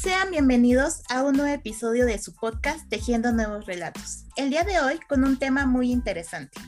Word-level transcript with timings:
sean 0.00 0.30
bienvenidos 0.30 1.02
a 1.08 1.22
un 1.22 1.36
nuevo 1.36 1.52
episodio 1.52 2.06
de 2.06 2.18
su 2.18 2.34
podcast 2.34 2.88
Tejiendo 2.88 3.32
Nuevos 3.32 3.66
Relatos. 3.66 4.26
El 4.36 4.50
día 4.50 4.62
de 4.62 4.78
hoy 4.80 5.00
con 5.08 5.24
un 5.24 5.38
tema 5.38 5.64
muy 5.64 5.90
interesante. 5.90 6.60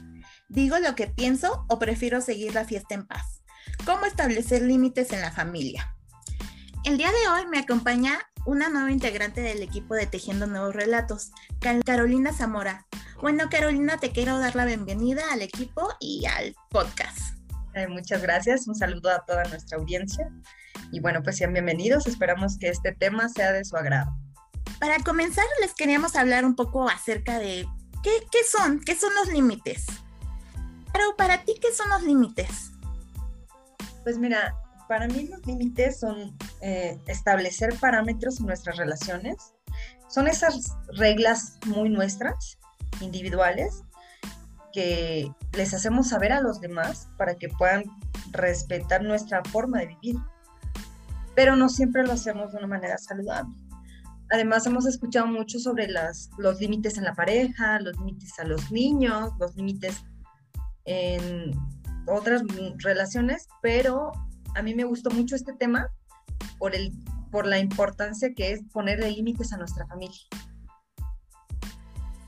¿Digo 0.48 0.78
lo 0.78 0.94
que 0.94 1.08
pienso 1.08 1.66
o 1.68 1.78
prefiero 1.78 2.20
seguir 2.20 2.54
la 2.54 2.64
fiesta 2.64 2.94
en 2.94 3.06
paz? 3.06 3.42
¿Cómo 3.84 4.06
establecer 4.06 4.62
límites 4.62 5.12
en 5.12 5.20
la 5.20 5.30
familia? 5.30 5.94
El 6.84 6.96
día 6.96 7.10
de 7.10 7.28
hoy 7.28 7.46
me 7.50 7.58
acompaña 7.58 8.18
una 8.46 8.70
nueva 8.70 8.90
integrante 8.90 9.40
del 9.42 9.62
equipo 9.62 9.94
de 9.94 10.06
Tejiendo 10.06 10.46
Nuevos 10.46 10.74
Relatos, 10.74 11.30
Carolina 11.84 12.32
Zamora. 12.32 12.86
Bueno, 13.20 13.48
Carolina, 13.50 13.98
te 13.98 14.10
quiero 14.10 14.38
dar 14.38 14.56
la 14.56 14.64
bienvenida 14.64 15.22
al 15.32 15.42
equipo 15.42 15.88
y 16.00 16.24
al 16.26 16.54
podcast. 16.70 17.36
muchas 17.88 18.22
gracias, 18.22 18.66
un 18.66 18.74
saludo 18.74 19.10
a 19.10 19.24
toda 19.26 19.44
nuestra 19.44 19.76
audiencia. 19.78 20.30
Y 20.90 21.00
bueno, 21.00 21.22
pues 21.22 21.36
sean 21.36 21.52
bienvenidos, 21.52 22.06
esperamos 22.06 22.58
que 22.58 22.68
este 22.68 22.92
tema 22.92 23.28
sea 23.28 23.52
de 23.52 23.64
su 23.64 23.76
agrado. 23.76 24.10
Para 24.80 24.98
comenzar, 25.00 25.44
les 25.60 25.74
queríamos 25.74 26.16
hablar 26.16 26.44
un 26.44 26.54
poco 26.54 26.88
acerca 26.88 27.38
de 27.38 27.66
qué, 28.02 28.10
qué 28.30 28.38
son, 28.50 28.80
qué 28.80 28.94
son 28.94 29.14
los 29.14 29.28
límites. 29.28 29.86
Pero 30.92 31.16
para 31.16 31.44
ti, 31.44 31.54
¿qué 31.60 31.72
son 31.74 31.88
los 31.90 32.02
límites? 32.02 32.72
Pues 34.02 34.18
mira, 34.18 34.56
para 34.88 35.06
mí 35.06 35.28
los 35.28 35.44
límites 35.46 36.00
son 36.00 36.36
eh, 36.62 36.98
establecer 37.06 37.74
parámetros 37.78 38.40
en 38.40 38.46
nuestras 38.46 38.78
relaciones. 38.78 39.36
Son 40.08 40.26
esas 40.26 40.74
reglas 40.96 41.58
muy 41.66 41.90
nuestras, 41.90 42.58
individuales, 43.02 43.82
que 44.72 45.30
les 45.52 45.74
hacemos 45.74 46.08
saber 46.08 46.32
a 46.32 46.40
los 46.40 46.60
demás 46.60 47.08
para 47.18 47.34
que 47.34 47.48
puedan 47.48 47.84
respetar 48.30 49.02
nuestra 49.02 49.42
forma 49.44 49.80
de 49.80 49.86
vivir 49.86 50.16
pero 51.38 51.54
no 51.54 51.68
siempre 51.68 52.04
lo 52.04 52.14
hacemos 52.14 52.50
de 52.50 52.58
una 52.58 52.66
manera 52.66 52.98
saludable. 52.98 53.54
Además, 54.32 54.66
hemos 54.66 54.86
escuchado 54.86 55.28
mucho 55.28 55.60
sobre 55.60 55.86
los 55.86 56.60
límites 56.60 56.98
en 56.98 57.04
la 57.04 57.14
pareja, 57.14 57.78
los 57.78 57.96
límites 57.96 58.36
a 58.40 58.44
los 58.44 58.72
niños, 58.72 59.30
los 59.38 59.54
límites 59.54 60.04
en 60.84 61.52
otras 62.08 62.42
relaciones, 62.78 63.46
pero 63.62 64.10
a 64.56 64.62
mí 64.62 64.74
me 64.74 64.82
gustó 64.82 65.10
mucho 65.10 65.36
este 65.36 65.52
tema 65.52 65.88
por, 66.58 66.74
el, 66.74 66.90
por 67.30 67.46
la 67.46 67.60
importancia 67.60 68.34
que 68.34 68.50
es 68.50 68.60
ponerle 68.72 69.08
límites 69.12 69.52
a 69.52 69.58
nuestra 69.58 69.86
familia. 69.86 70.18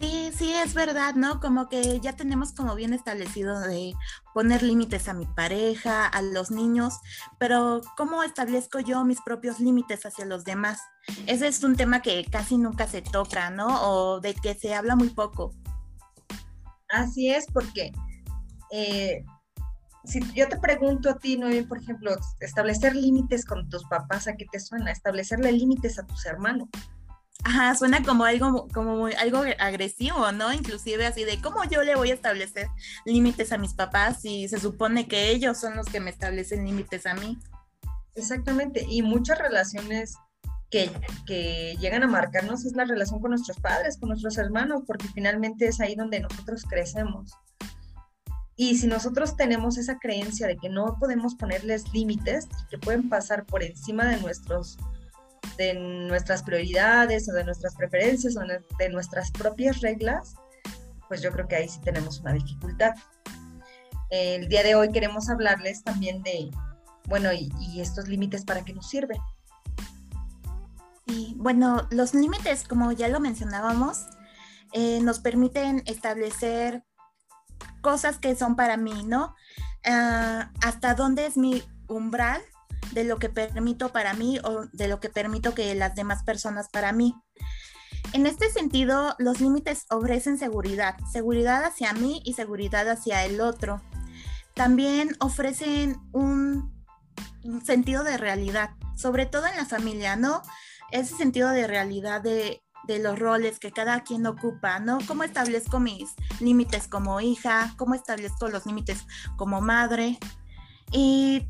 Sí, 0.01 0.31
sí, 0.35 0.55
es 0.55 0.73
verdad, 0.73 1.15
¿no? 1.15 1.41
Como 1.41 1.69
que 1.69 2.01
ya 2.01 2.17
tenemos 2.17 2.53
como 2.53 2.75
bien 2.75 2.95
establecido 2.95 3.61
de 3.61 3.93
poner 4.33 4.63
límites 4.63 5.09
a 5.09 5.13
mi 5.13 5.27
pareja, 5.27 6.07
a 6.07 6.23
los 6.23 6.51
niños, 6.51 6.95
pero 7.39 7.83
¿cómo 7.99 8.23
establezco 8.23 8.81
yo 8.81 9.05
mis 9.05 9.21
propios 9.21 9.61
límites 9.61 10.07
hacia 10.07 10.25
los 10.25 10.45
demás? 10.45 10.81
Ese 11.27 11.49
es 11.49 11.63
un 11.65 11.77
tema 11.77 12.01
que 12.01 12.25
casi 12.25 12.57
nunca 12.57 12.87
se 12.87 13.03
toca, 13.03 13.51
¿no? 13.51 13.67
O 13.91 14.21
de 14.21 14.33
que 14.33 14.55
se 14.55 14.75
habla 14.75 14.97
muy 14.97 15.11
poco. 15.11 15.53
Así 16.89 17.29
es, 17.31 17.45
porque 17.53 17.93
eh, 18.71 19.23
si 20.05 20.21
yo 20.33 20.49
te 20.49 20.59
pregunto 20.59 21.11
a 21.11 21.19
ti, 21.19 21.37
¿no? 21.37 21.49
Por 21.69 21.77
ejemplo, 21.77 22.17
establecer 22.41 22.97
límites 22.97 23.45
con 23.45 23.69
tus 23.69 23.85
papás, 23.85 24.29
¿a 24.29 24.35
qué 24.35 24.47
te 24.51 24.61
suena? 24.61 24.93
Establecerle 24.93 25.53
límites 25.53 25.99
a 25.99 26.07
tus 26.07 26.25
hermanos. 26.25 26.71
Ajá, 27.45 27.75
suena 27.75 28.03
como 28.03 28.25
algo, 28.25 28.69
como 28.69 29.07
algo 29.07 29.43
agresivo, 29.59 30.31
¿no? 30.33 30.53
Inclusive 30.53 31.07
así 31.07 31.25
de 31.25 31.41
cómo 31.41 31.65
yo 31.65 31.83
le 31.83 31.97
voy 31.97 32.11
a 32.11 32.15
establecer 32.15 32.69
límites 33.07 33.53
a 33.53 33.59
mis 33.59 33.73
papás 33.73 34.21
si 34.21 34.47
se 34.49 34.61
supone 34.61 35.09
que 35.09 35.31
ellos 35.31 35.59
son 35.59 35.77
los 35.77 35.87
que 35.87 36.01
me 36.01 36.11
establecen 36.11 36.67
límites 36.67 37.07
a 37.07 37.15
mí. 37.15 37.39
Exactamente, 38.15 38.85
y 38.89 39.03
muchas 39.03 39.39
relaciones 39.39 40.17
que, 40.71 40.91
que, 41.27 41.77
llegan 41.81 42.03
a 42.03 42.09
marcarnos 42.09 42.65
es 42.65 42.75
la 42.75 42.85
relación 42.85 43.21
con 43.21 43.31
nuestros 43.31 43.59
padres, 43.59 43.97
con 43.99 44.11
nuestros 44.11 44.37
hermanos, 44.37 44.83
porque 44.87 45.09
finalmente 45.09 45.67
es 45.67 45.81
ahí 45.81 45.95
donde 45.95 46.21
nosotros 46.21 46.65
crecemos. 46.69 47.33
Y 48.55 48.77
si 48.77 48.87
nosotros 48.87 49.37
tenemos 49.37 49.79
esa 49.79 49.99
creencia 49.99 50.47
de 50.47 50.59
que 50.59 50.69
no 50.69 50.99
podemos 51.01 51.35
ponerles 51.35 51.91
límites 51.95 52.47
que 52.69 52.77
pueden 52.77 53.09
pasar 53.09 53.47
por 53.47 53.63
encima 53.63 54.05
de 54.05 54.19
nuestros 54.19 54.77
de 55.57 55.75
nuestras 55.75 56.43
prioridades 56.43 57.29
o 57.29 57.33
de 57.33 57.45
nuestras 57.45 57.75
preferencias 57.75 58.37
o 58.37 58.41
de 58.79 58.89
nuestras 58.89 59.31
propias 59.31 59.81
reglas, 59.81 60.35
pues 61.09 61.23
yo 61.23 61.33
creo 61.33 61.49
que 61.49 61.57
ahí 61.57 61.69
sí 61.69 61.81
tenemos 61.81 62.21
una 62.21 62.33
dificultad. 62.33 62.95
El 64.11 64.49
día 64.49 64.63
de 64.63 64.75
hoy 64.75 64.91
queremos 64.91 65.29
hablarles 65.29 65.85
también 65.85 66.23
de, 66.23 66.51
bueno, 67.07 67.33
y, 67.33 67.81
estos 67.81 68.09
límites 68.09 68.45
para 68.45 68.65
qué 68.65 68.73
nos 68.73 68.89
sirven. 68.89 69.19
Y 71.07 71.35
bueno, 71.37 71.89
los 71.91 72.15
límites, 72.15 72.65
como 72.67 72.93
ya 72.93 73.09
lo 73.09 73.21
mencionábamos, 73.21 74.07
eh, 74.73 75.01
nos 75.03 75.19
permiten 75.19 75.83
establecer 75.87 76.85
cosas 77.83 78.19
que 78.19 78.37
son 78.37 78.57
para 78.57 78.77
mí, 78.77 79.05
¿no? 79.05 79.35
Ah, 79.85 80.53
hasta 80.63 80.95
dónde 80.95 81.27
es 81.27 81.37
mi 81.37 81.63
umbral 81.89 82.41
de 82.93 83.05
lo 83.05 83.19
que 83.19 83.29
permito 83.29 83.91
para 83.93 84.15
mí 84.15 84.39
o 84.45 84.67
de 84.73 84.89
lo 84.89 85.01
que 85.01 85.09
permito 85.09 85.55
que 85.55 85.75
las 85.75 85.95
demás 85.95 86.23
personas 86.25 86.69
para 86.69 86.93
mí. 86.93 87.15
En 88.13 88.27
este 88.27 88.51
sentido, 88.51 89.15
los 89.19 89.41
límites 89.41 89.87
ofrecen 89.89 90.37
seguridad, 90.37 90.97
seguridad 91.13 91.65
hacia 91.65 91.93
mí 91.93 92.21
y 92.25 92.35
seguridad 92.35 92.89
hacia 92.89 93.25
el 93.25 93.41
otro. 93.41 93.81
También 94.55 95.17
ofrecen 95.21 96.01
un, 96.13 96.75
sentido 97.65 98.03
de 98.05 98.19
realidad, 98.19 98.71
sobre 98.97 99.27
todo 99.27 99.47
en 99.47 99.57
la 99.57 99.65
familia, 99.65 100.17
¿no? 100.17 100.43
Ese 100.91 101.17
sentido 101.17 101.51
de 101.51 101.67
realidad 101.67 102.21
de, 102.21 102.63
de 102.87 102.99
los 102.99 103.19
roles 103.19 103.61
que 103.61 103.71
cada 103.71 104.03
quien 104.03 104.27
ocupa, 104.27 104.81
¿no? 104.81 104.99
¿Cómo 105.07 105.23
establezco 105.23 105.79
mis 105.79 106.11
límites 106.41 106.89
como 106.89 107.21
hija? 107.21 107.73
¿Cómo 107.77 107.95
establezco 107.95 108.49
los 108.49 108.67
límites 108.67 109.07
como 109.37 109.61
madre? 109.61 110.19
Y 110.93 111.47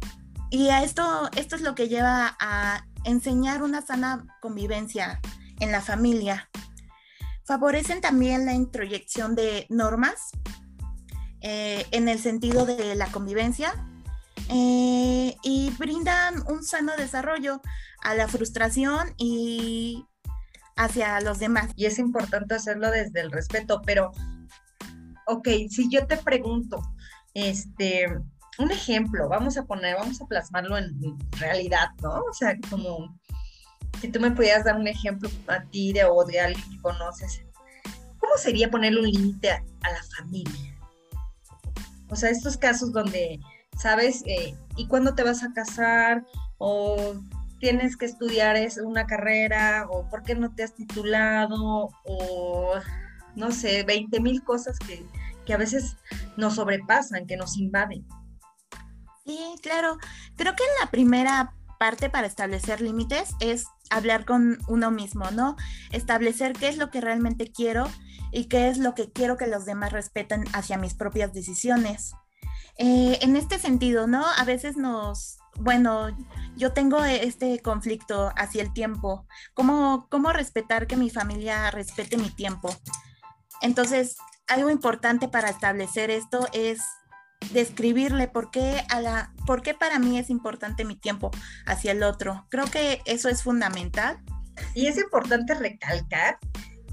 y 0.50 0.68
a 0.68 0.82
esto, 0.82 1.30
esto 1.36 1.56
es 1.56 1.62
lo 1.62 1.74
que 1.74 1.88
lleva 1.88 2.36
a 2.40 2.84
enseñar 3.04 3.62
una 3.62 3.82
sana 3.82 4.26
convivencia 4.40 5.20
en 5.60 5.72
la 5.72 5.80
familia. 5.80 6.48
Favorecen 7.44 8.00
también 8.00 8.46
la 8.46 8.52
introyección 8.52 9.34
de 9.34 9.66
normas 9.70 10.30
eh, 11.40 11.86
en 11.92 12.08
el 12.08 12.18
sentido 12.18 12.66
de 12.66 12.94
la 12.94 13.06
convivencia 13.06 13.72
eh, 14.48 15.36
y 15.42 15.70
brindan 15.78 16.42
un 16.48 16.64
sano 16.64 16.92
desarrollo 16.96 17.62
a 18.02 18.14
la 18.14 18.28
frustración 18.28 19.14
y 19.16 20.04
hacia 20.76 21.20
los 21.20 21.38
demás. 21.38 21.70
Y 21.76 21.86
es 21.86 21.98
importante 21.98 22.54
hacerlo 22.54 22.90
desde 22.90 23.20
el 23.20 23.30
respeto, 23.30 23.82
pero, 23.84 24.12
ok, 25.26 25.48
si 25.68 25.88
yo 25.90 26.06
te 26.06 26.16
pregunto, 26.16 26.80
este, 27.34 28.06
un 28.60 28.70
ejemplo, 28.70 29.28
vamos 29.28 29.56
a 29.56 29.64
poner, 29.64 29.96
vamos 29.96 30.20
a 30.20 30.26
plasmarlo 30.26 30.76
en 30.78 31.18
realidad, 31.38 31.88
¿no? 32.02 32.10
O 32.10 32.32
sea, 32.32 32.56
como 32.68 33.18
si 34.00 34.08
tú 34.08 34.20
me 34.20 34.30
pudieras 34.30 34.64
dar 34.64 34.76
un 34.76 34.88
ejemplo 34.88 35.28
a 35.48 35.62
ti 35.64 35.92
de, 35.92 36.04
o 36.04 36.24
de 36.24 36.40
alguien 36.40 36.70
que 36.70 36.80
conoces, 36.80 37.42
¿cómo 38.18 38.36
sería 38.36 38.70
ponerle 38.70 39.00
un 39.00 39.10
límite 39.10 39.50
a, 39.50 39.62
la 39.82 40.02
familia? 40.16 40.76
O 42.08 42.16
sea, 42.16 42.30
estos 42.30 42.56
casos 42.56 42.92
donde, 42.92 43.38
¿sabes? 43.76 44.22
Eh, 44.26 44.54
¿Y 44.76 44.86
cuándo 44.88 45.14
te 45.14 45.22
vas 45.22 45.42
a 45.42 45.52
casar? 45.52 46.24
¿O 46.58 47.14
tienes 47.58 47.96
que 47.96 48.06
estudiar 48.06 48.56
una 48.82 49.06
carrera? 49.06 49.86
¿O 49.90 50.08
por 50.08 50.22
qué 50.22 50.34
no 50.34 50.54
te 50.54 50.62
has 50.62 50.74
titulado? 50.74 51.90
¿O 52.04 52.74
no 53.36 53.52
sé, 53.52 53.84
20 53.84 54.20
mil 54.20 54.42
cosas 54.42 54.78
que, 54.78 55.06
que 55.46 55.54
a 55.54 55.58
veces 55.58 55.96
nos 56.36 56.54
sobrepasan, 56.54 57.26
que 57.26 57.36
nos 57.36 57.56
invaden? 57.58 58.04
Sí, 59.24 59.38
claro. 59.62 59.98
Creo 60.36 60.54
que 60.56 60.64
la 60.80 60.90
primera 60.90 61.54
parte 61.78 62.10
para 62.10 62.26
establecer 62.26 62.80
límites 62.80 63.34
es 63.40 63.66
hablar 63.90 64.24
con 64.24 64.58
uno 64.68 64.90
mismo, 64.90 65.30
¿no? 65.30 65.56
Establecer 65.92 66.52
qué 66.52 66.68
es 66.68 66.76
lo 66.76 66.90
que 66.90 67.00
realmente 67.00 67.50
quiero 67.50 67.88
y 68.32 68.46
qué 68.46 68.68
es 68.68 68.78
lo 68.78 68.94
que 68.94 69.10
quiero 69.10 69.36
que 69.36 69.46
los 69.46 69.64
demás 69.64 69.92
respeten 69.92 70.44
hacia 70.52 70.78
mis 70.78 70.94
propias 70.94 71.32
decisiones. 71.32 72.12
Eh, 72.78 73.18
en 73.22 73.36
este 73.36 73.58
sentido, 73.58 74.06
¿no? 74.06 74.24
A 74.24 74.44
veces 74.44 74.76
nos, 74.76 75.38
bueno, 75.58 76.08
yo 76.56 76.72
tengo 76.72 77.04
este 77.04 77.60
conflicto 77.60 78.32
hacia 78.36 78.62
el 78.62 78.72
tiempo. 78.72 79.26
¿Cómo, 79.54 80.06
cómo 80.10 80.32
respetar 80.32 80.86
que 80.86 80.96
mi 80.96 81.10
familia 81.10 81.70
respete 81.70 82.16
mi 82.16 82.30
tiempo? 82.30 82.74
Entonces, 83.60 84.16
algo 84.48 84.70
importante 84.70 85.28
para 85.28 85.50
establecer 85.50 86.10
esto 86.10 86.48
es 86.52 86.80
describirle 87.52 88.28
por 88.28 88.50
qué, 88.50 88.84
a 88.88 89.00
la, 89.00 89.32
por 89.46 89.62
qué 89.62 89.74
para 89.74 89.98
mí 89.98 90.18
es 90.18 90.30
importante 90.30 90.84
mi 90.84 90.96
tiempo 90.96 91.30
hacia 91.66 91.92
el 91.92 92.02
otro. 92.02 92.46
Creo 92.48 92.66
que 92.66 93.00
eso 93.06 93.28
es 93.28 93.42
fundamental. 93.42 94.18
Y 94.74 94.86
es 94.86 94.98
importante 94.98 95.54
recalcar 95.54 96.38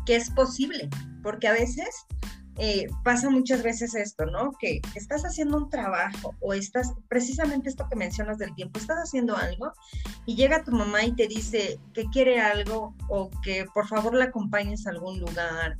que 0.05 0.15
es 0.15 0.29
posible, 0.29 0.89
porque 1.21 1.47
a 1.49 1.51
veces 1.51 1.89
eh, 2.59 2.87
pasa 3.03 3.29
muchas 3.29 3.61
veces 3.61 3.93
esto, 3.93 4.25
¿no? 4.25 4.51
Que 4.59 4.81
estás 4.95 5.23
haciendo 5.23 5.57
un 5.57 5.69
trabajo 5.69 6.33
o 6.39 6.53
estás, 6.53 6.93
precisamente 7.07 7.69
esto 7.69 7.87
que 7.87 7.95
mencionas 7.95 8.39
del 8.39 8.55
tiempo, 8.55 8.79
estás 8.79 8.97
haciendo 8.97 9.35
algo 9.35 9.73
y 10.25 10.35
llega 10.35 10.63
tu 10.63 10.71
mamá 10.71 11.03
y 11.03 11.13
te 11.13 11.27
dice 11.27 11.79
que 11.93 12.05
quiere 12.05 12.41
algo 12.41 12.95
o 13.09 13.29
que 13.43 13.65
por 13.73 13.87
favor 13.87 14.15
la 14.15 14.25
acompañes 14.25 14.87
a 14.87 14.89
algún 14.89 15.19
lugar 15.19 15.77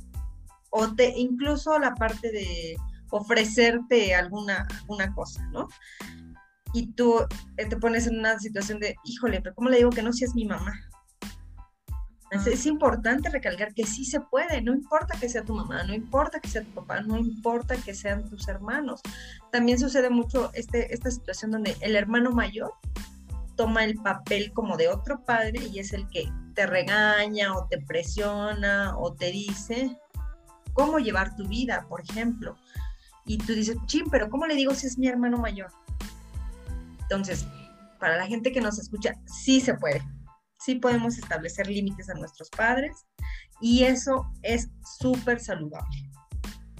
o 0.70 0.94
te 0.94 1.18
incluso 1.18 1.76
la 1.80 1.94
parte 1.94 2.30
de 2.30 2.76
ofrecerte 3.10 4.14
alguna, 4.14 4.66
alguna 4.80 5.14
cosa, 5.14 5.46
¿no? 5.52 5.68
Y 6.72 6.92
tú 6.92 7.14
eh, 7.56 7.66
te 7.66 7.76
pones 7.76 8.06
en 8.06 8.18
una 8.18 8.38
situación 8.38 8.78
de, 8.78 8.96
híjole, 9.04 9.40
pero 9.40 9.54
¿cómo 9.54 9.70
le 9.70 9.78
digo 9.78 9.90
que 9.90 10.02
no 10.02 10.12
si 10.12 10.24
es 10.24 10.34
mi 10.34 10.44
mamá? 10.44 10.74
Es, 12.30 12.66
importante 12.66 13.30
recalcar 13.30 13.72
que 13.72 13.86
sí 13.86 14.04
se 14.04 14.20
puede, 14.20 14.60
no 14.60 14.74
importa 14.74 15.18
que 15.18 15.30
sea 15.30 15.42
tu 15.44 15.54
mamá, 15.54 15.82
no 15.84 15.94
importa 15.94 16.40
que 16.40 16.48
sea 16.48 16.62
tu 16.62 16.72
papá, 16.72 17.00
no 17.00 17.16
importa 17.16 17.74
que 17.76 17.94
sean 17.94 18.28
tus 18.28 18.48
hermanos. 18.48 19.00
También 19.50 19.78
sucede 19.78 20.10
mucho 20.10 20.50
este, 20.52 20.92
esta 20.92 21.10
situación 21.10 21.52
donde 21.52 21.74
el 21.80 21.96
hermano 21.96 22.30
mayor 22.30 22.74
toma 23.56 23.84
el 23.84 23.94
papel 23.96 24.52
como 24.52 24.76
de 24.76 24.88
otro 24.88 25.24
padre 25.24 25.66
y 25.72 25.78
es 25.78 25.94
el 25.94 26.06
que 26.08 26.30
te 26.54 26.66
regaña 26.66 27.56
o 27.56 27.66
te 27.66 27.78
presiona 27.78 28.96
o 28.98 29.14
te 29.14 29.30
dice 29.30 29.98
cómo 30.74 30.98
llevar 30.98 31.34
tu 31.34 31.48
vida, 31.48 31.86
por 31.88 32.02
ejemplo. 32.02 32.56
Y 33.28 33.38
tú 33.38 33.54
dices, 33.54 33.76
ching, 33.86 34.10
pero 34.10 34.28
¿cómo 34.28 34.46
le 34.46 34.56
digo 34.56 34.74
si 34.74 34.88
es 34.88 34.98
mi 34.98 35.06
hermano 35.06 35.38
mayor? 35.38 35.70
Entonces, 37.02 37.46
para 38.00 38.16
la 38.16 38.26
gente 38.26 38.50
que 38.50 38.60
nos 38.60 38.78
escucha, 38.80 39.12
sí 39.26 39.60
se 39.60 39.74
puede 39.74 40.02
sí 40.58 40.76
podemos 40.76 41.18
establecer 41.18 41.66
límites 41.66 42.10
a 42.10 42.14
nuestros 42.14 42.50
padres 42.50 43.06
y 43.60 43.84
eso 43.84 44.30
es 44.42 44.68
súper 44.98 45.40
saludable. 45.40 46.10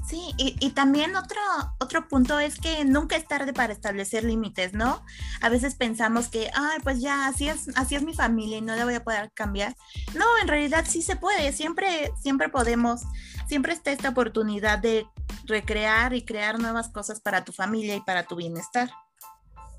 Sí, 0.06 0.32
y, 0.38 0.70
también 0.70 1.14
otro, 1.16 1.38
otro 1.80 2.08
punto 2.08 2.40
es 2.40 2.58
que 2.58 2.82
nunca 2.86 3.14
es 3.14 3.26
tarde 3.26 3.52
para 3.52 3.74
establecer 3.74 4.24
límites, 4.24 4.72
¿no? 4.72 5.04
A 5.42 5.50
veces 5.50 5.74
pensamos 5.74 6.28
que, 6.28 6.50
ay, 6.54 6.78
pues 6.82 7.02
ya, 7.02 7.26
así 7.26 7.46
es, 7.46 7.68
así 7.76 7.94
es 7.94 8.02
mi 8.02 8.14
familia 8.14 8.56
y 8.56 8.62
no 8.62 8.74
la 8.74 8.86
voy 8.86 8.94
a 8.94 9.04
poder 9.04 9.30
cambiar. 9.34 9.76
No, 10.14 10.24
en 10.40 10.48
realidad 10.48 10.86
sí 10.88 11.02
se 11.02 11.16
puede, 11.16 11.52
siempre, 11.52 12.10
siempre 12.22 12.48
podemos, 12.48 13.02
siempre 13.48 13.72
está 13.72 13.90
esta 13.90 14.10
oportunidad 14.10 14.78
de 14.78 15.06
recrear 15.44 16.14
y 16.14 16.24
crear 16.24 16.58
nuevas 16.58 16.88
cosas 16.90 17.20
para 17.20 17.44
tu 17.44 17.52
familia 17.52 17.96
y 17.96 18.00
para 18.02 18.24
tu 18.24 18.36
bienestar. 18.36 18.90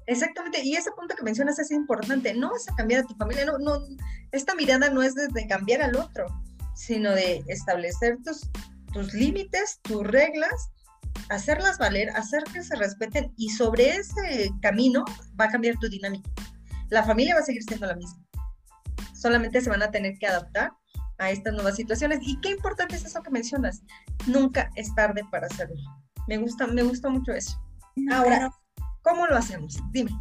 Exactamente, 0.08 0.62
y 0.64 0.76
ese 0.76 0.92
punto 0.92 1.16
que 1.16 1.24
mencionas 1.24 1.60
es 1.60 1.70
importante. 1.70 2.34
No 2.34 2.50
vas 2.50 2.68
a 2.68 2.76
cambiar 2.76 3.04
a 3.04 3.08
tu 3.08 3.14
familia, 3.16 3.46
no, 3.46 3.60
no, 3.60 3.80
esta 4.32 4.56
mirada 4.56 4.90
no 4.90 5.04
es 5.04 5.14
de, 5.14 5.48
cambiar 5.48 5.84
al 5.84 5.96
otro, 5.96 6.26
sino 6.76 7.12
de 7.12 7.44
establecer 7.48 8.18
tus, 8.26 8.50
tus 8.92 9.14
límites, 9.14 9.80
tus 9.84 10.06
reglas, 10.06 10.72
hacerlas 11.30 11.78
valer, 11.78 12.10
hacer 12.16 12.44
que 12.46 12.64
se 12.64 12.76
respeten 12.76 13.32
y 13.38 13.50
sobre 13.50 13.98
ese 13.98 14.52
camino 14.64 15.06
va 15.40 15.46
a 15.46 15.52
cambiar 15.52 15.76
tu 15.78 15.88
dinámica. 15.88 16.30
La 16.90 17.04
familia 17.04 17.36
va 17.36 17.42
a 17.42 17.46
seguir 17.46 17.62
siendo 17.62 17.86
la 17.86 17.96
misma. 17.96 18.20
Solamente 19.14 19.62
se 19.62 19.70
van 19.70 19.84
a 19.84 19.92
tener 19.92 20.18
que 20.18 20.26
adaptar 20.26 20.72
a 21.20 21.32
estas 21.32 21.54
nuevas 21.54 21.76
situaciones. 21.76 22.20
Y 22.22 22.40
qué 22.42 22.50
importante 22.50 22.96
es 22.96 23.06
eso 23.06 23.22
que 23.22 23.30
mencionas. 23.30 23.84
Nunca 24.26 24.72
es 24.76 24.94
tarde 24.96 25.24
para 25.32 25.48
hacerlo. 25.48 25.76
Me 26.28 26.38
gusta, 26.38 26.68
me 26.68 26.84
gusta 26.84 27.10
mucho 27.10 27.32
eso. 27.32 27.62
Ahora, 28.12 28.52
¿Cómo 29.02 29.28
lo 29.28 29.38
hacemos? 29.38 29.80
Dime. 29.92 30.12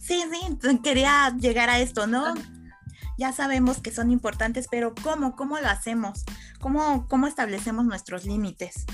Sí, 0.00 0.22
sí, 0.30 0.80
quería 0.82 1.34
llegar 1.38 1.70
a 1.70 1.78
esto, 1.78 2.06
¿no? 2.06 2.34
Ya 3.18 3.32
sabemos 3.32 3.80
que 3.80 3.92
son 3.92 4.10
importantes, 4.10 4.66
pero 4.70 4.94
¿cómo? 5.02 5.36
¿Cómo 5.36 5.58
lo 5.58 5.68
hacemos? 5.68 6.24
¿Cómo, 6.60 7.06
cómo 7.08 7.26
establecemos 7.26 7.84
nuestros 7.84 8.24
límites? 8.24 8.84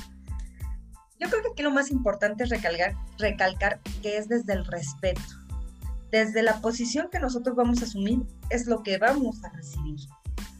Yo 1.19 1.29
creo 1.29 1.43
que 1.43 1.49
aquí 1.53 1.63
lo 1.63 1.71
más 1.71 1.91
importante 1.91 2.45
es 2.45 2.51
recalcar, 2.51 2.95
recalcar 3.19 3.81
que 4.03 4.19
es 4.19 4.29
desde 4.29 4.53
el 4.53 4.65
respeto. 4.67 5.23
Desde 6.11 6.43
la 6.43 6.61
posición 6.61 7.09
que 7.11 7.19
nosotros 7.19 7.57
vamos 7.57 7.83
a 7.83 7.87
asumir 7.87 8.25
es 8.51 8.67
lo 8.67 8.83
que 8.83 8.99
vamos 8.99 9.43
a 9.45 9.49
recibir. 9.51 9.99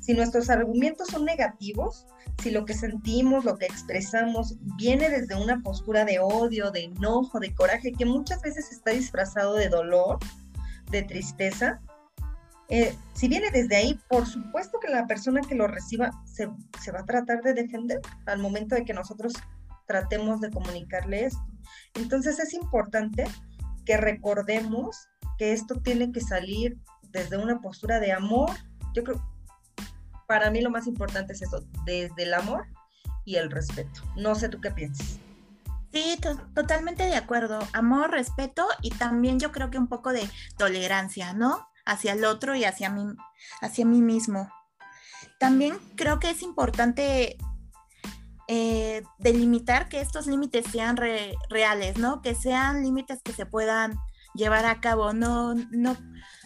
Si 0.09 0.15
nuestros 0.15 0.49
argumentos 0.49 1.09
son 1.09 1.27
negativos, 1.27 2.07
si 2.43 2.51
lo 2.51 2.65
que 2.65 2.73
sentimos, 2.73 3.45
lo 3.45 3.59
que 3.59 3.67
expresamos 3.67 4.57
viene 4.79 5.11
desde 5.11 5.35
una 5.35 5.61
postura 5.61 6.07
de 6.07 6.19
odio, 6.19 6.71
de 6.71 6.85
enojo, 6.85 7.39
de 7.39 7.55
coraje, 7.55 7.93
que 7.93 8.07
muchas 8.07 8.41
veces 8.41 8.73
está 8.73 8.93
disfrazado 8.93 9.53
de 9.53 9.69
dolor, 9.69 10.19
de 10.91 11.03
tristeza, 11.03 11.83
eh, 12.71 12.97
si 13.13 13.29
viene 13.29 13.51
desde 13.51 13.77
ahí, 13.77 14.01
por 14.09 14.25
supuesto 14.25 14.81
que 14.81 14.89
la 14.89 15.07
persona 15.07 15.43
que 15.43 15.55
lo 15.55 15.67
reciba 15.67 16.11
se, 16.25 16.49
se, 16.81 16.91
va 16.91 17.01
a 17.01 17.05
tratar 17.05 17.43
de 17.43 17.53
defender 17.53 18.01
al 18.25 18.39
momento 18.39 18.77
de 18.77 18.87
que 18.87 18.95
nosotros 18.95 19.35
tratemos 19.87 20.41
de 20.41 20.51
comunicarle 20.51 21.27
esto. 21.27 21.45
Entonces 21.93 22.39
es 22.39 22.55
importante 22.55 23.27
que 23.85 23.99
recordemos 23.99 25.07
que 25.37 25.53
esto 25.53 25.83
tiene 25.83 26.13
que 26.13 26.23
salir 26.23 26.79
desde 27.11 27.37
una 27.37 27.61
postura 27.61 28.01
de 28.01 28.13
amor. 28.13 28.49
Yo 28.95 29.05
creo, 29.05 29.23
para 30.29 30.51
mí 30.51 30.61
lo 30.61 30.71
más 30.71 30.87
importante 30.87 31.33
es 31.33 31.43
eso, 31.43 31.65
desde 31.85 32.23
el 32.23 32.35
amor 32.35 32.67
y 33.25 33.37
el 33.37 33.51
respeto. 33.51 34.03
No 34.15 34.35
sé 34.35 34.51
tú 34.51 34.61
qué 34.61 34.71
piensas. 34.71 35.19
Sí, 35.91 36.21
totalmente 36.55 37.05
de 37.05 37.17
acuerdo. 37.17 37.59
Amor, 37.73 38.11
respeto 38.11 38.69
y 38.83 38.91
también 38.91 39.41
yo 39.41 39.53
creo 39.53 39.71
que 39.71 39.79
un 39.79 39.89
poco 39.89 40.13
de 40.13 40.29
tolerancia, 40.59 41.33
¿no? 41.33 41.67
Hacia 41.87 42.13
el 42.13 42.27
otro 42.27 42.55
y 42.55 42.65
hacia 42.65 42.91
mí, 42.91 43.07
hacia 43.63 43.87
mí 43.87 44.03
mismo. 44.03 44.53
También 45.41 45.79
creo 45.97 46.19
que 46.19 46.29
es 46.29 46.43
importante 46.43 47.39
eh, 48.49 49.03
delimitar 49.19 49.89
que 49.89 50.03
estos 50.03 50.27
límites 50.27 50.67
sean 50.71 50.99
reales, 51.49 51.97
¿no? 51.97 52.21
Que 52.21 52.35
sean 52.35 52.83
límites 52.83 53.23
que 53.23 53.33
se 53.33 53.47
puedan 53.47 53.99
llevar 54.35 54.67
a 54.67 54.81
cabo, 54.81 55.15
no, 55.15 55.55
no, 55.55 55.97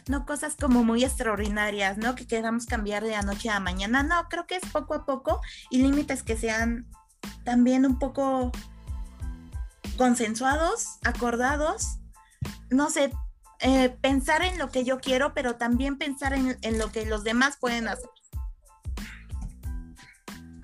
no 0.08 0.26
cosas 0.26 0.56
como 0.58 0.84
muy 0.84 1.04
extraordinarias, 1.04 1.99
¿no? 1.99 2.14
Que 2.14 2.26
queramos 2.26 2.66
cambiar 2.66 3.04
de 3.04 3.14
anoche 3.14 3.50
a 3.50 3.60
mañana. 3.60 4.02
No, 4.02 4.28
creo 4.28 4.46
que 4.46 4.56
es 4.56 4.66
poco 4.72 4.94
a 4.94 5.06
poco 5.06 5.40
y 5.70 5.82
límites 5.82 6.22
que 6.22 6.37
sean 6.37 6.87
también 7.44 7.87
un 7.87 7.99
poco 7.99 8.52
consensuados, 9.96 10.99
acordados. 11.04 11.99
No 12.70 12.90
sé, 12.90 13.12
eh, 13.60 13.90
pensar 14.00 14.43
en 14.43 14.58
lo 14.58 14.70
que 14.70 14.84
yo 14.84 14.99
quiero, 14.99 15.34
pero 15.34 15.56
también 15.56 15.99
pensar 15.99 16.32
en, 16.34 16.78
lo 16.78 16.90
que 16.90 17.06
los 17.06 17.22
demás 17.22 17.56
pueden 17.60 17.88
hacer. 17.88 18.10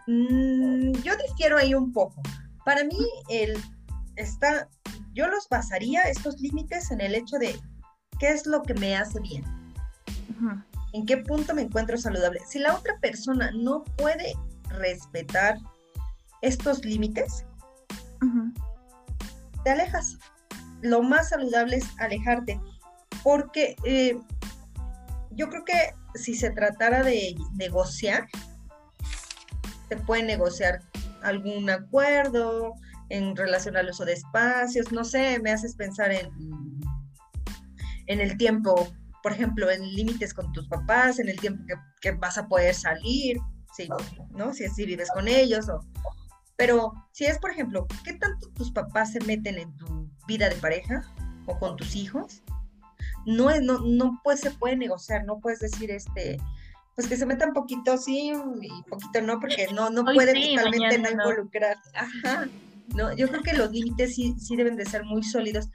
Mm, 0.06 0.92
yo 1.02 1.12
difiero 1.28 1.58
ahí 1.58 1.74
un 1.74 1.92
poco. 1.92 2.22
Para 2.64 2.84
mí, 2.84 2.98
el 3.28 3.56
está, 4.16 4.68
yo 5.12 5.28
los 5.28 5.48
basaría 5.48 6.02
estos 6.02 6.40
límites 6.40 6.90
en 6.90 7.00
el 7.00 7.14
hecho 7.14 7.38
de 7.38 7.58
¿Qué 8.18 8.30
es 8.30 8.46
lo 8.46 8.62
que 8.62 8.74
me 8.74 8.96
hace 8.96 9.20
bien? 9.20 9.44
¿En 10.92 11.06
qué 11.06 11.18
punto 11.18 11.54
me 11.54 11.62
encuentro 11.62 11.96
saludable? 11.96 12.40
Si 12.46 12.58
la 12.58 12.74
otra 12.74 12.98
persona 13.00 13.50
no 13.52 13.84
puede 13.96 14.34
respetar 14.68 15.58
estos 16.42 16.84
límites, 16.84 17.44
te 19.64 19.70
alejas. 19.70 20.18
Lo 20.80 21.02
más 21.02 21.30
saludable 21.30 21.76
es 21.76 21.86
alejarte, 21.98 22.60
porque 23.22 23.76
eh, 23.84 24.18
yo 25.32 25.48
creo 25.48 25.64
que 25.64 25.94
si 26.14 26.34
se 26.34 26.50
tratara 26.50 27.02
de 27.02 27.36
negociar, 27.54 28.26
se 29.88 29.96
puede 29.96 30.22
negociar 30.22 30.80
algún 31.22 31.68
acuerdo 31.70 32.74
en 33.08 33.36
relación 33.36 33.76
al 33.76 33.88
uso 33.88 34.04
de 34.04 34.12
espacios, 34.12 34.92
no 34.92 35.04
sé, 35.04 35.38
me 35.40 35.50
haces 35.50 35.74
pensar 35.74 36.12
en 36.12 36.30
en 38.08 38.20
el 38.20 38.36
tiempo, 38.36 38.88
por 39.22 39.32
ejemplo, 39.32 39.70
en 39.70 39.82
límites 39.94 40.34
con 40.34 40.52
tus 40.52 40.66
papás, 40.66 41.18
en 41.20 41.28
el 41.28 41.38
tiempo 41.38 41.64
que, 42.00 42.10
vas 42.12 42.36
a 42.38 42.48
poder 42.48 42.74
salir, 42.74 43.38
sí, 43.76 43.88
¿no? 44.30 44.52
Si 44.52 44.64
así 44.64 44.84
vives 44.84 45.10
con 45.12 45.28
ellos, 45.28 45.68
o, 45.68 45.80
pero 46.56 46.92
si 47.12 47.26
es, 47.26 47.38
por 47.38 47.50
ejemplo, 47.50 47.86
¿qué 48.02 48.14
tanto 48.14 48.48
tus 48.50 48.72
papás 48.72 49.12
se 49.12 49.20
meten 49.20 49.58
en 49.58 49.76
tu 49.76 50.10
vida 50.26 50.48
de 50.48 50.56
pareja 50.56 51.02
o 51.46 51.58
con 51.58 51.76
tus 51.76 51.94
hijos? 51.94 52.42
No, 53.26 53.50
es, 53.50 53.62
no, 53.62 53.78
no 53.78 54.20
pues, 54.24 54.40
se 54.40 54.50
puede 54.50 54.76
negociar, 54.76 55.24
no 55.24 55.38
puedes 55.38 55.60
decir, 55.60 55.90
este, 55.90 56.38
pues 56.96 57.06
que 57.06 57.16
se 57.16 57.26
metan 57.26 57.52
poquito 57.52 57.96
sí 57.98 58.32
y 58.60 58.82
poquito 58.90 59.22
no, 59.22 59.38
porque 59.38 59.68
no, 59.72 59.90
no 59.90 60.04
pueden 60.04 60.56
totalmente 60.56 60.98
no 60.98 61.10
involucrar. 61.10 61.76
Ajá. 61.94 62.48
No, 62.96 63.14
yo 63.14 63.28
creo 63.28 63.42
que 63.42 63.52
los 63.52 63.70
límites 63.70 64.14
sí, 64.14 64.34
sí 64.38 64.56
deben 64.56 64.76
de 64.76 64.86
ser 64.86 65.04
muy 65.04 65.22
sólidos, 65.22 65.68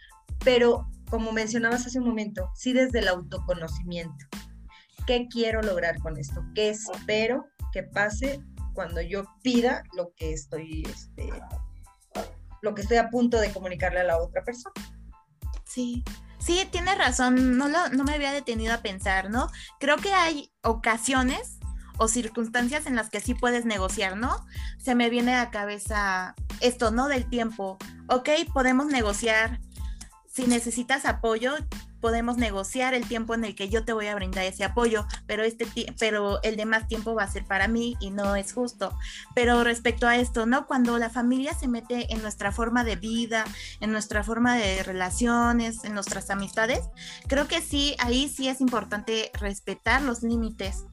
pero 0.43 0.87
como 1.13 1.31
mencionabas 1.31 1.85
hace 1.85 1.99
un 1.99 2.07
momento, 2.07 2.49
sí 2.55 2.73
desde 2.73 2.97
el 2.97 3.07
autoconocimiento. 3.07 4.25
¿Qué 5.05 5.27
quiero 5.29 5.61
lograr 5.61 5.99
con 5.99 6.17
esto? 6.17 6.43
¿Qué 6.55 6.69
espero 6.69 7.45
que 7.71 7.83
pase 7.83 8.41
cuando 8.73 8.99
yo 8.99 9.23
pida 9.43 9.83
lo 9.95 10.11
que 10.15 10.33
estoy, 10.33 10.81
este, 10.81 11.29
lo 12.63 12.73
que 12.73 12.81
estoy 12.81 12.97
a 12.97 13.11
punto 13.11 13.39
de 13.39 13.53
comunicarle 13.53 13.99
a 13.99 14.05
la 14.05 14.17
otra 14.17 14.43
persona? 14.43 14.73
Sí, 15.65 16.03
sí, 16.39 16.67
tienes 16.71 16.97
razón, 16.97 17.59
no, 17.59 17.67
no 17.67 18.03
me 18.03 18.15
había 18.15 18.31
detenido 18.31 18.73
a 18.73 18.81
pensar, 18.81 19.29
¿no? 19.29 19.49
Creo 19.79 19.97
que 19.97 20.13
hay 20.13 20.51
ocasiones 20.63 21.59
o 21.99 22.07
circunstancias 22.07 22.87
en 22.87 22.95
las 22.95 23.11
que 23.11 23.19
sí 23.19 23.35
puedes 23.35 23.65
negociar, 23.65 24.17
¿no? 24.17 24.47
Se 24.79 24.95
me 24.95 25.11
viene 25.11 25.35
a 25.35 25.51
cabeza 25.51 26.33
esto, 26.59 26.89
¿no? 26.89 27.07
Del 27.07 27.29
tiempo. 27.29 27.77
Ok, 28.07 28.29
podemos 28.51 28.87
negociar. 28.87 29.59
Si 30.33 30.47
necesitas 30.47 31.05
apoyo, 31.05 31.53
podemos 32.01 32.37
negociar 32.37 32.95
el 32.95 33.07
tiempo 33.07 33.35
en 33.35 33.43
el 33.43 33.53
que 33.53 33.69
yo 33.69 33.85
te 33.85 33.93
voy 33.93 34.07
a 34.07 34.15
brindar 34.15 34.45
ese 34.45 34.63
apoyo, 34.63 35.05
pero 35.27 35.43
este 35.43 35.67
pero 35.99 36.41
el 36.41 36.55
demás 36.55 36.87
tiempo 36.87 37.13
va 37.13 37.21
a 37.21 37.31
ser 37.31 37.45
para 37.45 37.67
mí 37.67 37.95
y 37.99 38.09
no 38.09 38.35
es 38.35 38.51
justo. 38.51 38.97
Pero 39.35 39.63
respecto 39.63 40.07
a 40.07 40.15
esto, 40.15 40.47
¿no? 40.47 40.65
Cuando 40.65 40.97
la 40.97 41.11
familia 41.11 41.53
se 41.53 41.67
mete 41.67 42.11
en 42.11 42.23
nuestra 42.23 42.51
forma 42.51 42.83
de 42.83 42.95
vida, 42.95 43.45
en 43.79 43.91
nuestra 43.91 44.23
forma 44.23 44.57
de 44.57 44.81
relaciones, 44.81 45.83
en 45.83 45.93
nuestras 45.93 46.31
amistades, 46.31 46.81
creo 47.27 47.47
que 47.47 47.61
sí, 47.61 47.95
ahí 47.99 48.27
sí 48.27 48.47
es 48.47 48.59
importante 48.59 49.29
respetar 49.39 50.01
los 50.01 50.23
límites 50.23 50.85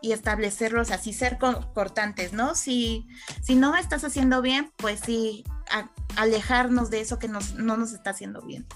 y 0.00 0.12
establecerlos 0.12 0.92
así, 0.92 1.12
ser 1.12 1.36
cortantes, 1.38 2.32
¿no? 2.32 2.54
Si, 2.54 3.08
si 3.42 3.56
no 3.56 3.76
estás 3.76 4.04
haciendo 4.04 4.40
bien, 4.40 4.70
pues 4.76 5.00
sí, 5.00 5.42
alejarnos 6.16 6.90
de 6.90 7.00
eso 7.00 7.18
que 7.18 7.28
nos, 7.28 7.54
no 7.54 7.76
nos 7.76 7.92
está 7.92 8.10
haciendo 8.10 8.42
bien. 8.42 8.66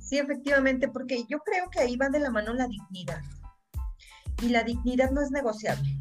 Sí, 0.00 0.18
efectivamente, 0.18 0.88
porque 0.88 1.24
yo 1.28 1.38
creo 1.40 1.68
que 1.70 1.80
ahí 1.80 1.96
va 1.96 2.08
de 2.08 2.20
la 2.20 2.30
mano 2.30 2.54
la 2.54 2.66
dignidad. 2.66 3.20
Y 4.42 4.48
la 4.48 4.62
dignidad 4.62 5.10
no 5.10 5.20
es 5.20 5.30
negociable, 5.30 5.98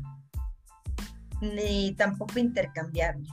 ni 1.41 1.93
tampoco 1.95 2.39
intercambiable. 2.39 3.27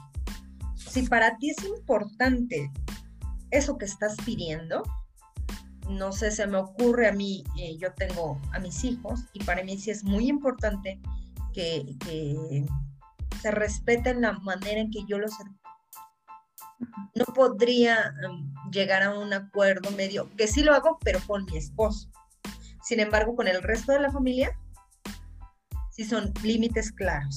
Si 0.75 1.03
para 1.03 1.37
ti 1.37 1.51
es 1.51 1.63
importante 1.63 2.71
eso 3.51 3.77
que 3.77 3.85
estás 3.85 4.15
pidiendo, 4.25 4.83
no 5.89 6.11
sé, 6.11 6.31
se 6.31 6.47
me 6.47 6.57
ocurre 6.57 7.07
a 7.07 7.11
mí, 7.11 7.43
eh, 7.57 7.77
yo 7.77 7.93
tengo 7.93 8.41
a 8.51 8.59
mis 8.59 8.83
hijos 8.83 9.25
y 9.33 9.43
para 9.43 9.63
mí 9.63 9.77
sí 9.77 9.91
es 9.91 10.03
muy 10.03 10.27
importante 10.27 10.99
que, 11.53 12.65
se 13.41 13.51
respeten 13.51 14.21
la 14.21 14.33
manera 14.39 14.79
en 14.79 14.89
que 14.89 15.05
yo 15.07 15.19
los 15.19 15.33
no 17.15 17.25
podría 17.33 18.13
um, 18.29 18.53
llegar 18.71 19.03
a 19.03 19.17
un 19.17 19.33
acuerdo 19.33 19.91
medio, 19.91 20.29
que 20.35 20.47
sí 20.47 20.63
lo 20.63 20.73
hago, 20.73 20.97
pero 21.03 21.19
con 21.25 21.45
mi 21.45 21.57
esposo. 21.57 22.09
Sin 22.83 22.99
embargo, 22.99 23.35
con 23.35 23.47
el 23.47 23.61
resto 23.63 23.91
de 23.91 23.99
la 23.99 24.11
familia, 24.11 24.57
sí 25.91 26.03
son 26.03 26.33
límites 26.43 26.91
claros 26.91 27.35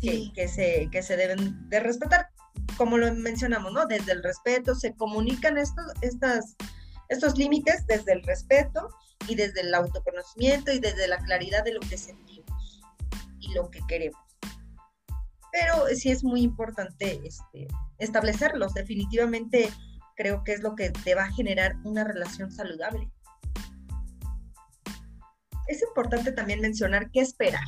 que, 0.00 0.48
se, 0.48 0.88
que 0.90 1.02
se 1.02 1.16
deben 1.16 1.68
de 1.68 1.80
respetar. 1.80 2.28
Como 2.76 2.98
lo 2.98 3.12
mencionamos, 3.14 3.72
¿no? 3.72 3.86
Desde 3.86 4.12
el 4.12 4.22
respeto 4.22 4.74
se 4.74 4.94
comunican 4.94 5.56
estos, 5.56 5.86
estas 6.02 6.56
estos 7.08 7.36
límites 7.38 7.86
desde 7.86 8.12
el 8.12 8.22
respeto 8.22 8.88
y 9.28 9.34
desde 9.34 9.60
el 9.60 9.74
autoconocimiento 9.74 10.72
y 10.72 10.78
desde 10.78 11.08
la 11.08 11.18
claridad 11.18 11.64
de 11.64 11.74
lo 11.74 11.80
que 11.80 11.96
sentimos 11.96 12.82
y 13.40 13.52
lo 13.54 13.70
que 13.70 13.80
queremos. 13.86 14.20
Pero 15.58 15.86
sí 15.94 16.10
es 16.10 16.22
muy 16.22 16.42
importante 16.42 17.18
este, 17.24 17.66
establecerlos. 17.98 18.74
Definitivamente 18.74 19.70
creo 20.14 20.44
que 20.44 20.52
es 20.52 20.60
lo 20.60 20.74
que 20.74 20.90
te 20.90 21.14
va 21.14 21.24
a 21.24 21.32
generar 21.32 21.76
una 21.84 22.04
relación 22.04 22.52
saludable. 22.52 23.10
Es 25.66 25.82
importante 25.82 26.32
también 26.32 26.60
mencionar 26.60 27.10
qué 27.10 27.20
esperar. 27.20 27.64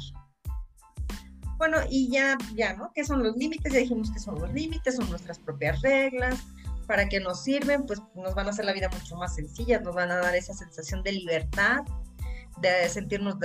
Bueno, 1.57 1.79
y 1.89 2.11
ya, 2.11 2.37
ya, 2.55 2.75
¿no? 2.75 2.93
¿Qué 2.95 3.05
son 3.05 3.23
los 3.23 3.37
límites? 3.37 3.73
Ya 3.73 3.81
dijimos 3.81 4.13
que 4.13 4.21
son 4.21 4.39
los 4.39 4.53
límites, 4.53 4.97
son 4.97 5.09
nuestras 5.09 5.39
propias 5.39 5.81
reglas, 5.81 6.39
para 6.87 7.09
que 7.09 7.21
nos 7.21 7.43
sirven, 7.43 7.87
pues 7.87 8.01
nos 8.15 8.35
van 8.35 8.47
a 8.47 8.51
hacer 8.51 8.67
la 8.67 8.73
vida 8.73 8.89
mucho 8.89 9.17
más 9.17 9.35
sencilla, 9.35 9.81
nos 9.81 9.95
van 9.95 10.11
a 10.11 10.17
dar 10.17 10.37
esa 10.37 10.55
sensación 10.55 11.03
de 11.03 11.13
libertad, 11.13 11.81
de 12.61 12.89
sentirnos 12.89 13.37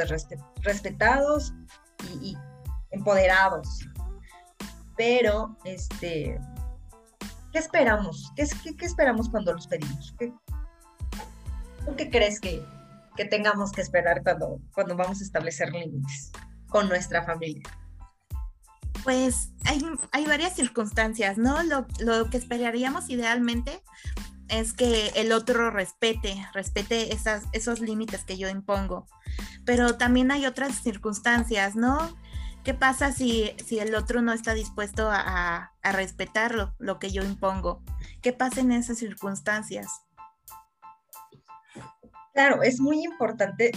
respetados 0.64 1.54
y, 2.22 2.38
empoderados. 2.92 3.80
Pero, 4.96 5.58
este, 5.66 6.40
¿qué 7.52 7.60
esperamos? 7.60 8.32
¿Qué, 8.36 8.48
qué, 8.78 8.86
esperamos 8.86 9.30
cuando 9.30 9.54
los 9.54 9.68
pedimos? 9.68 10.16
¿Qué, 10.20 10.34
qué 11.98 12.10
crees 12.10 12.40
que, 12.40 12.64
que, 13.16 13.26
tengamos 13.26 13.72
que 13.72 13.82
esperar 13.82 14.24
cuando, 14.24 14.60
cuando 14.74 14.96
vamos 14.96 15.20
a 15.22 15.24
establecer 15.24 15.72
límites 15.72 16.32
con 16.70 16.90
nuestra 16.90 17.24
familia? 17.24 17.64
Pues 19.04 19.50
hay, 20.12 20.26
varias 20.26 20.56
circunstancias, 20.56 21.38
¿no? 21.38 21.58
Lo, 21.64 22.30
que 22.30 22.38
esperaríamos 22.38 23.10
idealmente 23.10 23.82
es 24.48 24.74
que 24.74 25.10
el 25.16 25.34
otro 25.34 25.72
respete, 25.72 26.48
respete 26.54 27.14
esas, 27.14 27.44
esos 27.52 27.82
límites 27.82 28.24
que 28.24 28.38
yo 28.38 28.48
impongo. 28.48 29.08
Pero 29.66 29.98
también 29.98 30.32
hay 30.32 30.46
otras 30.46 30.82
circunstancias, 30.82 31.76
¿no? 31.76 32.16
¿Qué 32.64 32.74
pasa 32.74 33.12
si, 33.12 33.56
si 33.66 33.80
el 33.80 33.94
otro 33.96 34.22
no 34.22 34.34
está 34.34 34.54
dispuesto 34.54 35.10
a, 35.12 35.72
respetar 35.84 36.74
lo, 36.78 37.00
que 37.00 37.12
yo 37.12 37.24
impongo? 37.24 37.84
¿Qué 38.22 38.34
pasa 38.34 38.62
en 38.62 38.72
esas 38.72 38.98
circunstancias? 38.98 39.88
Claro, 42.34 42.64
es 42.64 42.80
muy 42.80 43.04
importante 43.04 43.72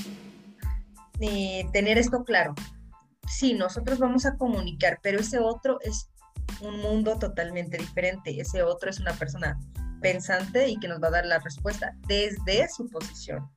eh, 1.20 1.68
tener 1.72 1.98
esto 1.98 2.24
claro 2.24 2.54
sí, 3.28 3.54
nosotros 3.54 3.98
vamos 3.98 4.26
a 4.26 4.36
comunicar, 4.36 4.98
pero 5.02 5.20
ese 5.20 5.38
otro 5.38 5.78
es 5.82 6.10
un 6.60 6.80
mundo 6.80 7.18
totalmente 7.18 7.76
diferente. 7.76 8.40
Ese 8.40 8.62
otro 8.62 8.90
es 8.90 9.00
una 9.00 9.12
persona 9.14 9.58
pensante 10.00 10.68
y 10.68 10.78
que 10.78 10.88
nos 10.88 11.02
va 11.02 11.08
a 11.08 11.12
dar 11.12 11.26
la 11.26 11.38
respuesta 11.38 11.94
desde 12.06 12.68
su 12.68 12.88
posición. 12.88 13.48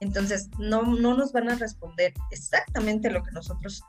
Entonces, 0.00 0.48
no, 0.58 0.82
no 0.82 1.16
nos 1.16 1.32
van 1.32 1.50
a 1.50 1.54
responder 1.54 2.12
exactamente 2.30 3.10
lo 3.10 3.22
que 3.22 3.30
nosotros 3.30 3.82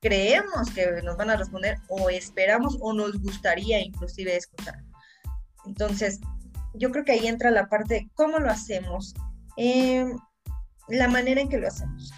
creemos 0.00 0.70
que 0.74 1.02
nos 1.02 1.16
van 1.16 1.30
a 1.30 1.36
responder 1.36 1.78
o 1.88 2.08
esperamos 2.10 2.78
o 2.80 2.92
nos 2.92 3.20
gustaría 3.20 3.80
inclusive 3.80 4.36
escuchar. 4.36 4.82
Entonces, 5.66 6.20
yo 6.74 6.90
creo 6.90 7.04
que 7.04 7.12
ahí 7.12 7.26
entra 7.26 7.50
la 7.50 7.68
parte 7.68 7.94
de 7.94 8.10
cómo 8.14 8.38
lo 8.38 8.50
hacemos, 8.50 9.14
eh, 9.56 10.06
la 10.88 11.08
manera 11.08 11.40
en 11.40 11.48
que 11.48 11.58
lo 11.58 11.68
hacemos. 11.68 12.12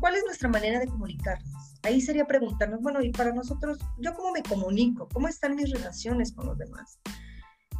¿Cuál 0.00 0.16
es 0.16 0.24
nuestra 0.24 0.48
manera 0.48 0.80
de 0.80 0.86
comunicarnos? 0.86 1.78
Ahí 1.82 2.00
sería 2.00 2.26
preguntarnos, 2.26 2.80
bueno, 2.82 3.02
y 3.02 3.10
para 3.10 3.32
nosotros, 3.32 3.78
¿yo 3.98 4.14
cómo 4.14 4.32
me 4.32 4.42
comunico? 4.42 5.08
¿Cómo 5.12 5.28
están 5.28 5.56
mis 5.56 5.70
relaciones 5.70 6.32
con 6.32 6.46
los 6.46 6.58
demás? 6.58 6.98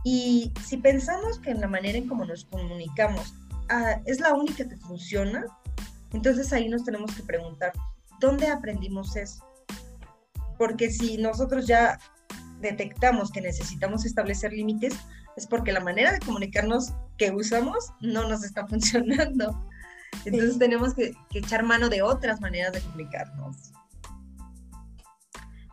Y 0.05 0.53
si 0.65 0.79
pensamos 0.79 1.39
que 1.39 1.51
en 1.51 1.61
la 1.61 1.69
manera 1.69 1.99
en 1.99 2.09
cómo 2.09 2.25
nos 2.25 2.45
comunicamos 2.47 3.35
ah, 3.69 4.01
es 4.07 4.21
la 4.21 4.35
única 4.35 4.69
que 4.69 4.77
funciona, 4.77 5.45
entonces 6.13 6.53
ahí 6.53 6.69
nos 6.69 6.85
tenemos 6.85 7.15
que 7.15 7.23
preguntar, 7.23 7.73
¿dónde 8.23 8.47
aprendimos 8.47 9.17
eso? 9.17 9.45
Porque 10.57 10.91
si 10.91 11.19
nosotros 11.19 11.67
ya 11.67 11.99
detectamos 12.61 13.33
que 13.33 13.41
necesitamos 13.43 14.07
establecer 14.07 14.53
límites, 14.53 14.95
es 15.37 15.47
porque 15.47 15.73
la 15.73 15.81
manera 15.81 16.13
de 16.13 16.21
comunicarnos 16.21 16.93
que 17.19 17.33
usamos 17.33 17.93
no 18.01 18.27
nos 18.29 18.45
está 18.45 18.67
funcionando. 18.69 19.69
Entonces 20.25 20.59
tenemos 20.59 20.95
que, 20.95 21.13
echar 21.35 21.65
mano 21.65 21.89
de 21.89 22.03
otras 22.03 22.41
maneras 22.41 22.73
de 22.73 22.81
comunicarnos. 22.81 23.73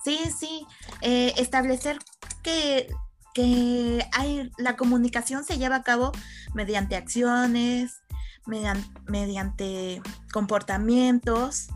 Sí, 0.03 0.17
sí, 0.37 0.65
eh, 1.01 1.33
establecer 1.37 1.99
que, 2.41 2.87
que 3.33 4.03
hay, 4.13 4.49
la 4.57 4.75
comunicación 4.75 5.43
se 5.43 5.57
lleva 5.57 5.75
a 5.75 5.83
cabo 5.83 6.13
mediante 6.53 6.95
acciones, 6.95 8.01
mediante, 8.47 8.89
mediante 9.07 10.01
comportamientos. 10.31 11.67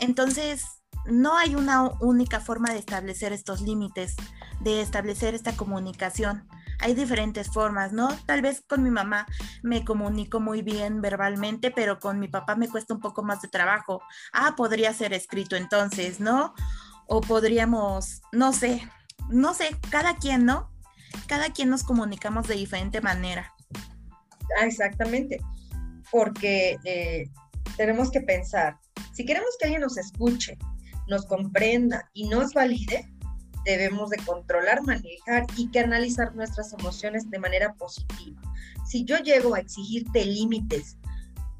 Entonces, 0.00 0.64
no 1.06 1.36
hay 1.36 1.54
una 1.54 1.90
única 2.00 2.40
forma 2.40 2.72
de 2.72 2.78
establecer 2.78 3.32
estos 3.32 3.60
límites, 3.60 4.16
de 4.60 4.80
establecer 4.80 5.34
esta 5.34 5.56
comunicación 5.56 6.48
hay 6.80 6.94
diferentes 6.94 7.48
formas, 7.48 7.92
¿no? 7.92 8.08
Tal 8.26 8.42
vez 8.42 8.62
con 8.66 8.82
mi 8.82 8.90
mamá 8.90 9.26
me 9.62 9.84
comunico 9.84 10.40
muy 10.40 10.62
bien 10.62 11.00
verbalmente, 11.00 11.70
pero 11.70 11.98
con 11.98 12.18
mi 12.18 12.28
papá 12.28 12.56
me 12.56 12.68
cuesta 12.68 12.94
un 12.94 13.00
poco 13.00 13.22
más 13.22 13.42
de 13.42 13.48
trabajo. 13.48 14.02
Ah, 14.32 14.54
podría 14.56 14.92
ser 14.94 15.12
escrito 15.12 15.56
entonces, 15.56 16.20
¿no? 16.20 16.54
O 17.06 17.20
podríamos, 17.20 18.22
no 18.32 18.52
sé, 18.52 18.88
no 19.28 19.52
sé, 19.54 19.76
cada 19.90 20.16
quien, 20.16 20.46
¿no? 20.46 20.70
Cada 21.26 21.50
quien 21.50 21.68
nos 21.70 21.82
comunicamos 21.82 22.48
de 22.48 22.54
diferente 22.54 23.00
manera. 23.00 23.52
Ah, 24.58 24.64
exactamente, 24.64 25.38
porque 26.10 26.78
eh, 26.84 27.28
tenemos 27.80 28.10
que 28.10 28.20
pensar, 28.20 28.78
si 29.14 29.24
queremos 29.24 29.56
que 29.58 29.64
alguien 29.64 29.80
nos 29.80 29.96
escuche, 29.96 30.58
nos 31.08 31.24
comprenda 31.24 32.10
y 32.12 32.28
nos 32.28 32.52
valide, 32.52 33.10
debemos 33.64 34.10
de 34.10 34.18
controlar, 34.18 34.82
manejar 34.82 35.46
y 35.56 35.70
canalizar 35.70 36.34
nuestras 36.34 36.74
emociones 36.74 37.30
de 37.30 37.38
manera 37.38 37.72
positiva. 37.76 38.38
Si 38.86 39.06
yo 39.06 39.16
llego 39.16 39.54
a 39.54 39.60
exigirte 39.60 40.26
límites 40.26 40.98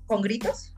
con 0.04 0.20
gritos, 0.20 0.74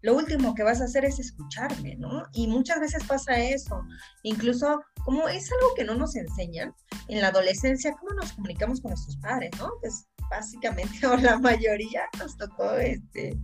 lo 0.00 0.16
último 0.16 0.54
que 0.54 0.62
vas 0.62 0.80
a 0.80 0.84
hacer 0.84 1.04
es 1.04 1.18
escucharme, 1.18 1.96
¿no? 1.96 2.22
Y 2.32 2.46
muchas 2.46 2.80
veces 2.80 3.04
pasa 3.04 3.38
eso. 3.38 3.82
Incluso 4.22 4.80
como 5.04 5.28
es 5.28 5.52
algo 5.52 5.74
que 5.76 5.84
no 5.84 5.96
nos 5.96 6.16
enseñan 6.16 6.74
en 7.08 7.20
la 7.20 7.28
adolescencia, 7.28 7.94
cómo 8.00 8.14
nos 8.14 8.32
comunicamos 8.32 8.80
con 8.80 8.92
nuestros 8.92 9.18
padres, 9.18 9.50
¿no? 9.58 9.68
Pues 9.82 10.06
básicamente 10.30 11.06
o 11.06 11.14
la 11.18 11.38
mayoría 11.38 12.04
nos 12.18 12.38
tocó 12.38 12.72
este 12.78 13.38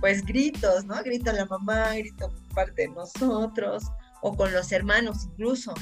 pues 0.00 0.24
gritos, 0.24 0.84
¿no? 0.84 1.02
Grita 1.02 1.32
la 1.32 1.46
mamá, 1.46 1.94
grito 1.94 2.32
parte 2.54 2.82
de 2.82 2.88
nosotros, 2.88 3.84
o 4.22 4.36
con 4.36 4.52
los 4.52 4.70
hermanos 4.72 5.24
incluso, 5.24 5.74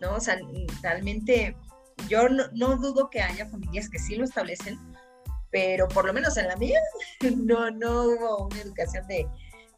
¿no? 0.00 0.16
O 0.16 0.20
sea, 0.20 0.38
realmente 0.82 1.56
yo 2.08 2.28
no, 2.28 2.76
dudo 2.76 3.10
que 3.10 3.20
haya 3.20 3.46
familias 3.46 3.88
que 3.88 3.98
sí 3.98 4.16
lo 4.16 4.24
establecen, 4.24 4.78
pero 5.50 5.88
por 5.88 6.06
lo 6.06 6.12
menos 6.12 6.36
en 6.36 6.48
la 6.48 6.56
mía 6.56 6.80
no, 7.36 7.70
no 7.70 8.04
hubo 8.04 8.46
una 8.46 8.60
educación 8.60 9.06
de, 9.06 9.26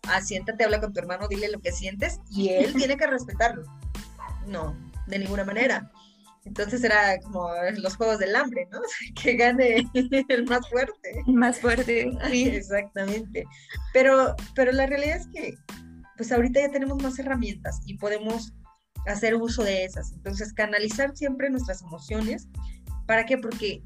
ah, 0.09 0.21
siéntate, 0.21 0.65
habla 0.65 0.81
con 0.81 0.93
tu 0.93 1.01
hermano, 1.01 1.29
dile 1.29 1.51
lo 1.51 1.61
que 1.61 1.73
sientes 1.73 2.21
y 2.31 2.51
él 2.51 2.73
tiene 2.77 2.97
que 2.97 3.07
respetarlo. 3.07 3.65
No, 4.47 4.77
de 5.07 5.19
ninguna 5.19 5.45
manera. 5.45 5.91
Entonces 6.45 6.83
era 6.83 7.19
como 7.21 7.49
los 7.77 7.97
juegos 7.97 8.19
del 8.19 8.35
hambre, 8.35 8.69
¿no? 8.71 8.81
Que 9.23 9.35
gane 9.35 9.85
el 10.29 10.45
más 10.47 10.69
fuerte. 10.69 11.23
Más 11.27 11.61
fuerte. 11.61 12.11
Sí. 12.31 12.49
Exactamente. 12.49 13.45
Pero, 13.93 14.35
pero 14.55 14.73
la 14.73 14.87
realidad 14.87 15.19
es 15.19 15.29
que, 15.29 15.55
pues 16.17 16.33
ahorita 16.33 16.61
ya 16.61 16.71
tenemos 16.71 17.03
más 17.03 17.19
herramientas 17.19 17.81
y 17.87 17.97
podemos 17.97 18.53
hacer 19.07 19.35
uso 19.35 19.63
de 19.63 19.85
esas. 19.85 20.13
Entonces, 20.13 20.53
canalizar 20.53 21.17
siempre 21.17 21.51
nuestras 21.51 21.83
emociones. 21.83 22.49
¿Para 23.07 23.25
qué? 23.25 23.39
Porque 23.39 23.83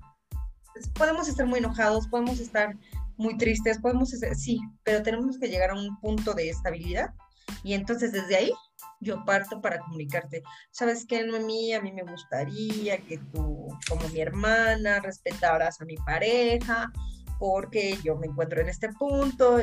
podemos 0.94 1.28
estar 1.28 1.46
muy 1.46 1.58
enojados, 1.58 2.08
podemos 2.08 2.40
estar 2.40 2.76
muy 3.16 3.36
tristes, 3.38 3.78
podemos, 3.78 4.10
sí, 4.34 4.60
pero 4.84 5.02
tenemos 5.02 5.38
que 5.38 5.48
llegar 5.48 5.70
a 5.70 5.74
un 5.74 5.98
punto 6.00 6.34
de 6.34 6.50
estabilidad 6.50 7.14
y 7.62 7.74
entonces 7.74 8.12
desde 8.12 8.36
ahí 8.36 8.52
yo 9.00 9.24
parto 9.24 9.60
para 9.60 9.78
comunicarte. 9.78 10.42
¿Sabes 10.70 11.04
qué, 11.06 11.24
Noemí? 11.24 11.72
A 11.74 11.80
mí 11.80 11.92
me 11.92 12.02
gustaría 12.02 12.98
que 12.98 13.18
tú, 13.32 13.68
como 13.88 14.08
mi 14.08 14.20
hermana, 14.20 15.00
respetaras 15.00 15.80
a 15.80 15.84
mi 15.84 15.96
pareja, 15.96 16.90
porque 17.38 17.98
yo 18.02 18.16
me 18.16 18.26
encuentro 18.26 18.60
en 18.60 18.68
este 18.68 18.92
punto, 18.92 19.58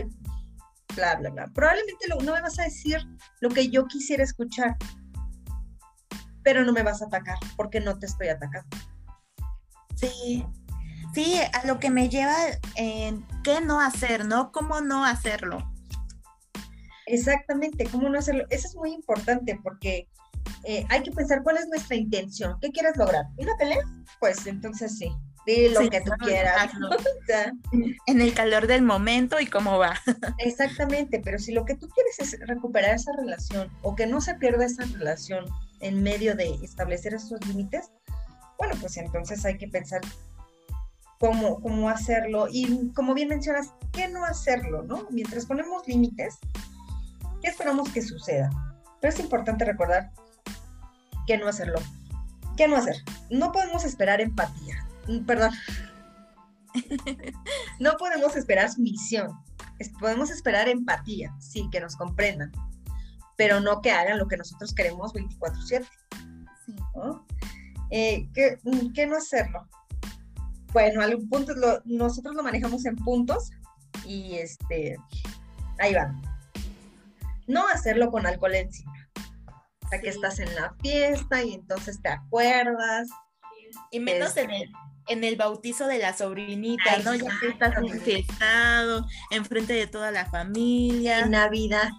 bla, 0.95 1.15
bla, 1.15 1.29
bla. 1.29 1.47
Probablemente 1.53 2.07
no 2.07 2.17
me 2.19 2.41
vas 2.41 2.59
a 2.59 2.63
decir 2.63 2.97
lo 3.41 3.49
que 3.49 3.69
yo 3.69 3.85
quisiera 3.87 4.23
escuchar, 4.23 4.77
pero 6.43 6.63
no 6.63 6.73
me 6.73 6.83
vas 6.83 7.01
a 7.01 7.05
atacar, 7.05 7.37
porque 7.55 7.79
no 7.79 7.97
te 7.97 8.05
estoy 8.05 8.27
atacando. 8.27 8.77
Sí, 9.95 10.45
sí, 11.13 11.39
a 11.53 11.65
lo 11.65 11.79
que 11.79 11.89
me 11.89 12.09
lleva 12.09 12.35
en 12.75 13.25
qué 13.43 13.61
no 13.61 13.79
hacer, 13.79 14.25
¿no? 14.25 14.51
¿Cómo 14.51 14.81
no 14.81 15.05
hacerlo? 15.05 15.72
Exactamente, 17.05 17.85
¿cómo 17.85 18.09
no 18.09 18.19
hacerlo? 18.19 18.45
Eso 18.49 18.67
es 18.67 18.75
muy 18.75 18.93
importante 18.93 19.59
porque 19.61 20.07
eh, 20.63 20.85
hay 20.89 21.03
que 21.03 21.11
pensar 21.11 21.43
cuál 21.43 21.57
es 21.57 21.67
nuestra 21.67 21.95
intención, 21.95 22.57
qué 22.61 22.71
quieres 22.71 22.95
lograr. 22.97 23.25
¿Una 23.37 23.55
pelea? 23.57 23.83
Pues 24.19 24.45
entonces 24.47 24.97
sí, 24.97 25.11
di 25.45 25.69
lo 25.69 25.89
que 25.89 26.01
tú 26.01 26.11
quieras. 26.19 26.71
en 28.07 28.21
el 28.21 28.33
calor 28.33 28.67
del 28.67 28.81
momento 28.81 29.39
y 29.39 29.47
cómo 29.47 29.77
va. 29.77 29.99
Exactamente, 30.39 31.21
pero 31.23 31.39
si 31.39 31.51
lo 31.51 31.65
que 31.65 31.75
tú 31.75 31.89
quieres 31.89 32.19
es 32.19 32.39
recuperar 32.47 32.95
esa 32.95 33.11
relación 33.17 33.69
o 33.81 33.95
que 33.95 34.07
no 34.07 34.21
se 34.21 34.35
pierda 34.35 34.65
esa 34.65 34.85
relación 34.85 35.45
en 35.81 36.01
medio 36.01 36.35
de 36.35 36.53
establecer 36.63 37.13
esos 37.13 37.45
límites, 37.47 37.91
bueno, 38.57 38.75
pues 38.79 38.95
entonces 38.97 39.43
hay 39.45 39.57
que 39.57 39.67
pensar 39.67 40.01
cómo, 41.19 41.59
cómo 41.61 41.89
hacerlo 41.89 42.47
y 42.49 42.91
como 42.93 43.13
bien 43.13 43.29
mencionas, 43.29 43.73
¿qué 43.91 44.07
no 44.07 44.23
hacerlo? 44.25 44.83
¿no? 44.83 45.07
Mientras 45.09 45.45
ponemos 45.45 45.87
límites, 45.87 46.37
¿Qué 47.43 47.49
esperamos 47.49 47.89
que 47.89 48.01
suceda? 48.01 48.49
Pero 49.01 49.13
es 49.13 49.19
importante 49.19 49.65
recordar 49.65 50.11
que 51.27 51.37
no 51.37 51.49
hacerlo. 51.49 51.79
¿Qué 52.55 52.69
no 52.69 52.77
hacer? 52.77 52.95
No 53.29 53.51
podemos 53.51 53.83
esperar 53.83 54.21
empatía. 54.21 54.87
Mm, 55.09 55.25
perdón. 55.25 55.51
no 57.79 57.97
podemos 57.97 58.37
esperar 58.37 58.71
sumisión. 58.71 59.37
Podemos 59.99 60.31
esperar 60.31 60.69
empatía, 60.69 61.35
sí, 61.39 61.67
que 61.69 61.81
nos 61.81 61.97
comprendan, 61.97 62.51
pero 63.35 63.59
no 63.59 63.81
que 63.81 63.91
hagan 63.91 64.17
lo 64.17 64.29
que 64.29 64.37
nosotros 64.37 64.73
queremos 64.73 65.13
24/7. 65.13 65.85
Sí. 66.65 66.75
Eh, 67.89 68.29
mm, 68.63 68.93
¿qué, 68.93 69.07
no 69.07 69.17
hacerlo? 69.17 69.67
Bueno, 70.71 71.01
algún 71.01 71.27
punto, 71.27 71.53
nosotros 71.83 72.35
lo 72.35 72.43
manejamos 72.43 72.85
en 72.85 72.95
puntos 72.95 73.51
y 74.05 74.35
este, 74.35 74.95
ahí 75.79 75.93
va 75.93 76.13
no 77.47 77.67
hacerlo 77.67 78.11
con 78.11 78.25
alcohol 78.25 78.55
encima. 78.55 78.93
O 79.83 79.87
sea, 79.89 80.01
que 80.01 80.09
estás 80.09 80.39
en 80.39 80.53
la 80.55 80.73
fiesta 80.81 81.43
y 81.43 81.53
entonces 81.53 82.01
te 82.01 82.09
acuerdas. 82.09 83.09
Y 83.91 83.99
menos 83.99 84.37
en, 84.37 84.51
el, 84.51 84.71
en 85.07 85.23
el 85.23 85.35
bautizo 85.35 85.87
de 85.87 85.99
la 85.99 86.13
sobrinita, 86.13 86.99
¿no? 87.03 87.15
Ya 87.15 87.31
que 87.39 87.47
estás 87.47 87.75
en 87.77 89.05
enfrente 89.31 89.73
de 89.73 89.87
toda 89.87 90.11
la 90.11 90.25
familia. 90.25 91.19
En 91.19 91.31
Navidad. 91.31 91.89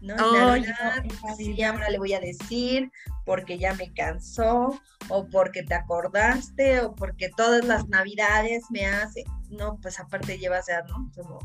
¿no? 0.00 0.16
Navidad, 0.16 1.04
sí, 1.36 1.62
ahora 1.62 1.88
le 1.88 1.98
voy 1.98 2.12
a 2.12 2.20
decir 2.20 2.90
porque 3.24 3.58
ya 3.58 3.74
me 3.74 3.92
cansó, 3.92 4.80
o 5.08 5.28
porque 5.28 5.62
te 5.62 5.74
acordaste, 5.74 6.80
o 6.80 6.94
porque 6.94 7.30
todas 7.36 7.64
las 7.64 7.88
navidades 7.88 8.64
me 8.70 8.86
hace, 8.86 9.24
no, 9.48 9.78
pues 9.80 10.00
aparte 10.00 10.38
llevas 10.38 10.66
ya, 10.66 10.82
¿no? 10.82 11.10
Como 11.14 11.38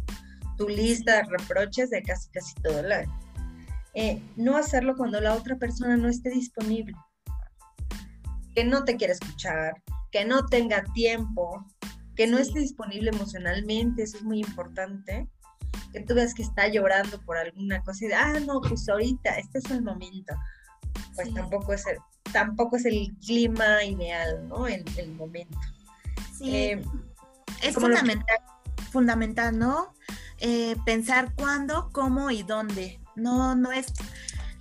tu 0.57 0.67
lista 0.67 1.17
de 1.17 1.23
reproches 1.23 1.91
de 1.91 2.01
casi 2.01 2.29
casi 2.31 2.55
todo 2.55 2.79
el 2.79 2.91
año. 2.91 3.19
Eh, 3.99 4.21
no 4.35 4.57
hacerlo 4.57 4.95
cuando 4.95 5.19
la 5.19 5.33
otra 5.33 5.55
persona 5.55 5.97
no 5.97 6.07
esté 6.07 6.29
disponible, 6.29 6.95
que 8.53 8.63
no 8.63 8.83
te 8.83 8.95
quiera 8.95 9.13
escuchar, 9.13 9.73
que 10.11 10.23
no 10.23 10.45
tenga 10.45 10.83
tiempo, 10.93 11.65
que 12.15 12.27
no 12.27 12.37
esté 12.37 12.59
disponible 12.59 13.09
emocionalmente, 13.09 14.03
eso 14.03 14.17
es 14.17 14.23
muy 14.23 14.41
importante, 14.41 15.27
que 15.91 16.01
tú 16.01 16.13
veas 16.13 16.35
que 16.35 16.43
está 16.43 16.67
llorando 16.67 17.19
por 17.21 17.37
alguna 17.37 17.81
cosa 17.81 18.05
y 18.05 18.09
de, 18.09 18.13
ah, 18.13 18.39
no, 18.39 18.61
pues 18.61 18.87
ahorita, 18.87 19.31
este 19.31 19.57
es 19.57 19.71
el 19.71 19.81
momento, 19.81 20.35
pues 21.15 21.33
tampoco, 21.33 21.73
es 21.73 21.87
el, 21.87 21.97
tampoco 22.31 22.75
es 22.75 22.85
el 22.85 23.17
clima 23.25 23.83
ideal, 23.83 24.47
¿no? 24.47 24.67
El, 24.67 24.85
el 24.97 25.11
momento. 25.13 25.57
Sí. 26.37 26.55
Eh, 26.55 26.85
es 27.63 27.73
fundamental, 27.73 28.37
fundamental, 28.91 29.57
¿no? 29.57 29.95
Eh, 30.39 30.75
pensar 30.85 31.33
cuándo, 31.33 31.89
cómo 31.91 32.29
y 32.29 32.43
dónde. 32.43 33.01
No, 33.17 33.55
no 33.55 33.71
es, 33.71 33.87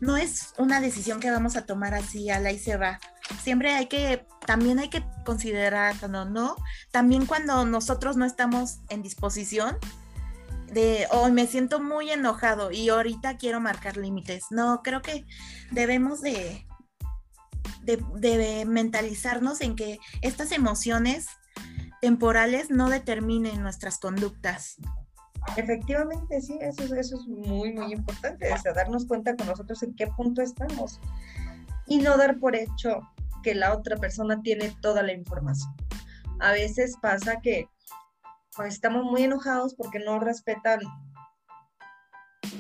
no 0.01 0.17
es 0.17 0.55
una 0.59 0.81
decisión 0.81 1.21
que 1.21 1.31
vamos 1.31 1.57
a 1.57 1.67
tomar 1.67 1.95
así, 1.95 2.31
a 2.31 2.41
la 2.41 2.51
y 2.51 2.59
se 2.59 2.77
va. 2.77 2.99
Siempre 3.43 3.75
hay 3.75 3.87
que, 3.87 4.27
también 4.47 4.79
hay 4.79 4.89
que 4.89 5.05
considerar, 5.25 5.97
cuando 5.99 6.25
no, 6.25 6.57
también 6.91 7.27
cuando 7.27 7.65
nosotros 7.65 8.17
no 8.17 8.25
estamos 8.25 8.81
en 8.89 9.03
disposición 9.03 9.77
de, 10.73 11.07
oh, 11.11 11.29
me 11.29 11.47
siento 11.47 11.81
muy 11.81 12.11
enojado 12.11 12.73
y 12.73 12.89
ahorita 12.89 13.37
quiero 13.37 13.61
marcar 13.61 13.97
límites. 13.97 14.47
No, 14.51 14.83
creo 14.83 15.03
que 15.03 15.27
debemos 15.71 16.21
de, 16.21 16.67
de, 17.83 18.03
de 18.19 18.65
mentalizarnos 18.67 19.61
en 19.61 19.77
que 19.77 19.99
estas 20.23 20.53
emociones 20.53 21.27
temporales 22.01 22.71
no 22.71 22.89
determinen 22.89 23.63
nuestras 23.63 23.99
conductas. 23.99 24.77
Efectivamente, 25.57 26.41
sí, 26.41 26.59
eso, 26.61 26.83
eso 26.95 27.17
es 27.17 27.27
muy, 27.27 27.73
muy 27.73 27.93
importante, 27.93 28.53
o 28.53 28.75
darnos 28.75 29.07
cuenta 29.07 29.37
con 29.37 29.47
nosotros 29.47 29.83
en 29.83 29.95
qué 29.95 30.07
punto 30.09 30.43
estamos 30.43 31.01
y 31.87 31.99
no 31.99 32.17
dar 32.17 32.39
por 32.39 32.57
hecho 32.57 33.01
que 33.43 33.55
la 33.55 33.73
otra 33.73 33.97
persona 33.97 34.43
tiene 34.43 34.75
toda 34.81 35.03
la 35.03 35.13
información. 35.13 35.73
A 36.41 36.53
veces 36.53 36.97
pasa 37.01 37.41
que 37.41 37.69
pues, 38.57 38.75
estamos 38.75 39.05
muy 39.05 39.23
enojados 39.23 39.75
porque 39.75 39.99
no 40.01 40.19
respetan, 40.19 40.81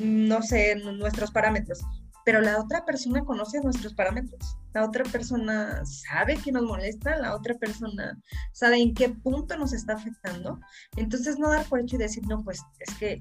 no 0.00 0.42
sé, 0.42 0.76
nuestros 0.76 1.30
parámetros 1.32 1.80
pero 2.26 2.40
la 2.40 2.58
otra 2.58 2.84
persona 2.84 3.24
conoce 3.24 3.60
nuestros 3.60 3.94
parámetros, 3.94 4.58
la 4.74 4.84
otra 4.84 5.04
persona 5.04 5.80
sabe 5.86 6.36
que 6.36 6.50
nos 6.50 6.64
molesta, 6.64 7.16
la 7.18 7.36
otra 7.36 7.54
persona 7.54 8.18
sabe 8.50 8.82
en 8.82 8.94
qué 8.94 9.10
punto 9.10 9.56
nos 9.56 9.72
está 9.72 9.92
afectando. 9.92 10.58
Entonces 10.96 11.38
no 11.38 11.50
dar 11.50 11.64
por 11.66 11.78
hecho 11.78 11.94
y 11.94 12.00
decir, 12.00 12.26
no, 12.26 12.42
pues 12.42 12.60
es 12.80 12.92
que 12.96 13.20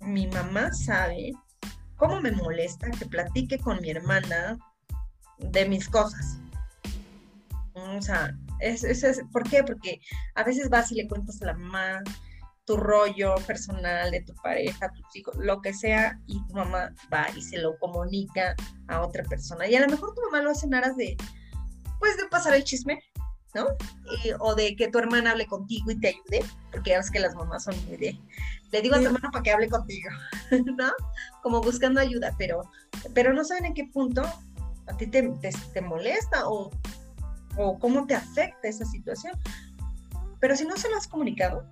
mi 0.00 0.26
mamá 0.28 0.72
sabe 0.72 1.32
cómo 1.96 2.18
me 2.22 2.32
molesta 2.32 2.90
que 2.90 3.04
platique 3.04 3.58
con 3.58 3.78
mi 3.82 3.90
hermana 3.90 4.56
de 5.36 5.68
mis 5.68 5.86
cosas. 5.86 6.38
O 7.74 8.00
sea, 8.00 8.34
es, 8.60 8.84
es, 8.84 9.20
¿por 9.32 9.46
qué? 9.50 9.62
Porque 9.64 10.00
a 10.34 10.44
veces 10.44 10.70
vas 10.70 10.90
y 10.92 10.94
le 10.94 11.08
cuentas 11.08 11.42
a 11.42 11.44
la 11.44 11.54
mamá, 11.58 12.00
tu 12.70 12.76
rollo 12.76 13.34
personal 13.48 14.12
de 14.12 14.20
tu 14.20 14.32
pareja, 14.36 14.92
tus 14.92 15.16
hijos, 15.16 15.34
lo 15.38 15.60
que 15.60 15.74
sea, 15.74 16.20
y 16.28 16.40
tu 16.46 16.54
mamá 16.54 16.94
va 17.12 17.26
y 17.36 17.42
se 17.42 17.58
lo 17.58 17.76
comunica 17.80 18.54
a 18.86 19.00
otra 19.00 19.24
persona. 19.24 19.66
Y 19.66 19.74
a 19.74 19.80
lo 19.80 19.88
mejor 19.88 20.14
tu 20.14 20.20
mamá 20.22 20.40
lo 20.40 20.52
hace 20.52 20.66
en 20.66 20.74
aras 20.74 20.96
de, 20.96 21.16
pues, 21.98 22.16
de 22.16 22.26
pasar 22.26 22.54
el 22.54 22.62
chisme, 22.62 23.02
¿no? 23.56 23.66
o 24.38 24.54
de 24.54 24.76
que 24.76 24.86
tu 24.86 25.00
hermana 25.00 25.32
hable 25.32 25.46
contigo 25.46 25.90
y 25.90 25.98
te 25.98 26.10
ayude, 26.10 26.48
porque 26.70 26.90
ya 26.90 26.98
ves 26.98 27.10
que 27.10 27.18
las 27.18 27.34
mamás 27.34 27.64
son 27.64 27.74
muy 27.86 27.96
de, 27.96 28.16
le 28.70 28.82
digo 28.82 28.94
a 28.94 29.00
tu 29.00 29.06
hermano 29.06 29.32
para 29.32 29.42
que 29.42 29.50
hable 29.50 29.68
contigo, 29.68 30.08
¿no? 30.76 30.92
Como 31.42 31.60
buscando 31.60 32.00
ayuda, 32.00 32.36
pero, 32.38 32.70
pero 33.16 33.32
no 33.32 33.42
saben 33.42 33.64
en 33.64 33.74
qué 33.74 33.90
punto 33.92 34.22
a 34.86 34.96
ti 34.96 35.08
te, 35.08 35.28
te 35.72 35.80
molesta 35.80 36.48
o, 36.48 36.70
o 37.56 37.78
cómo 37.80 38.06
te 38.06 38.14
afecta 38.14 38.68
esa 38.68 38.84
situación. 38.84 39.36
Pero 40.38 40.54
si 40.54 40.64
no 40.64 40.76
se 40.76 40.88
lo 40.88 40.96
has 40.96 41.08
comunicado, 41.08 41.66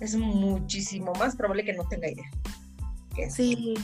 es 0.00 0.16
muchísimo 0.16 1.12
más 1.14 1.36
probable 1.36 1.64
que 1.64 1.74
no 1.74 1.86
tenga 1.88 2.08
idea. 2.08 2.30
Sí. 3.30 3.74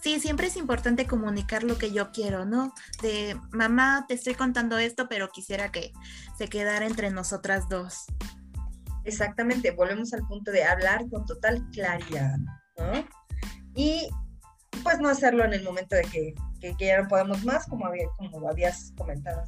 Sí, 0.00 0.18
siempre 0.18 0.46
es 0.46 0.56
importante 0.56 1.06
comunicar 1.06 1.62
lo 1.62 1.76
que 1.76 1.92
yo 1.92 2.10
quiero, 2.10 2.46
¿no? 2.46 2.72
De 3.02 3.38
mamá, 3.50 4.06
te 4.08 4.14
estoy 4.14 4.34
contando 4.34 4.78
esto, 4.78 5.08
pero 5.10 5.28
quisiera 5.28 5.70
que 5.70 5.92
se 6.38 6.48
quedara 6.48 6.86
entre 6.86 7.10
nosotras 7.10 7.68
dos. 7.68 8.06
Exactamente, 9.04 9.72
volvemos 9.72 10.14
al 10.14 10.26
punto 10.26 10.52
de 10.52 10.64
hablar 10.64 11.06
con 11.10 11.26
total 11.26 11.68
claridad, 11.72 12.38
¿no? 12.78 13.06
Y 13.74 14.08
pues 14.82 14.98
no 15.00 15.10
hacerlo 15.10 15.44
en 15.44 15.52
el 15.52 15.62
momento 15.62 15.96
de 15.96 16.02
que, 16.02 16.34
ya 16.78 17.02
no 17.02 17.08
podemos 17.08 17.44
más, 17.44 17.66
como, 17.66 17.86
había, 17.86 18.06
como 18.16 18.48
habías 18.48 18.92
comentado. 18.96 19.44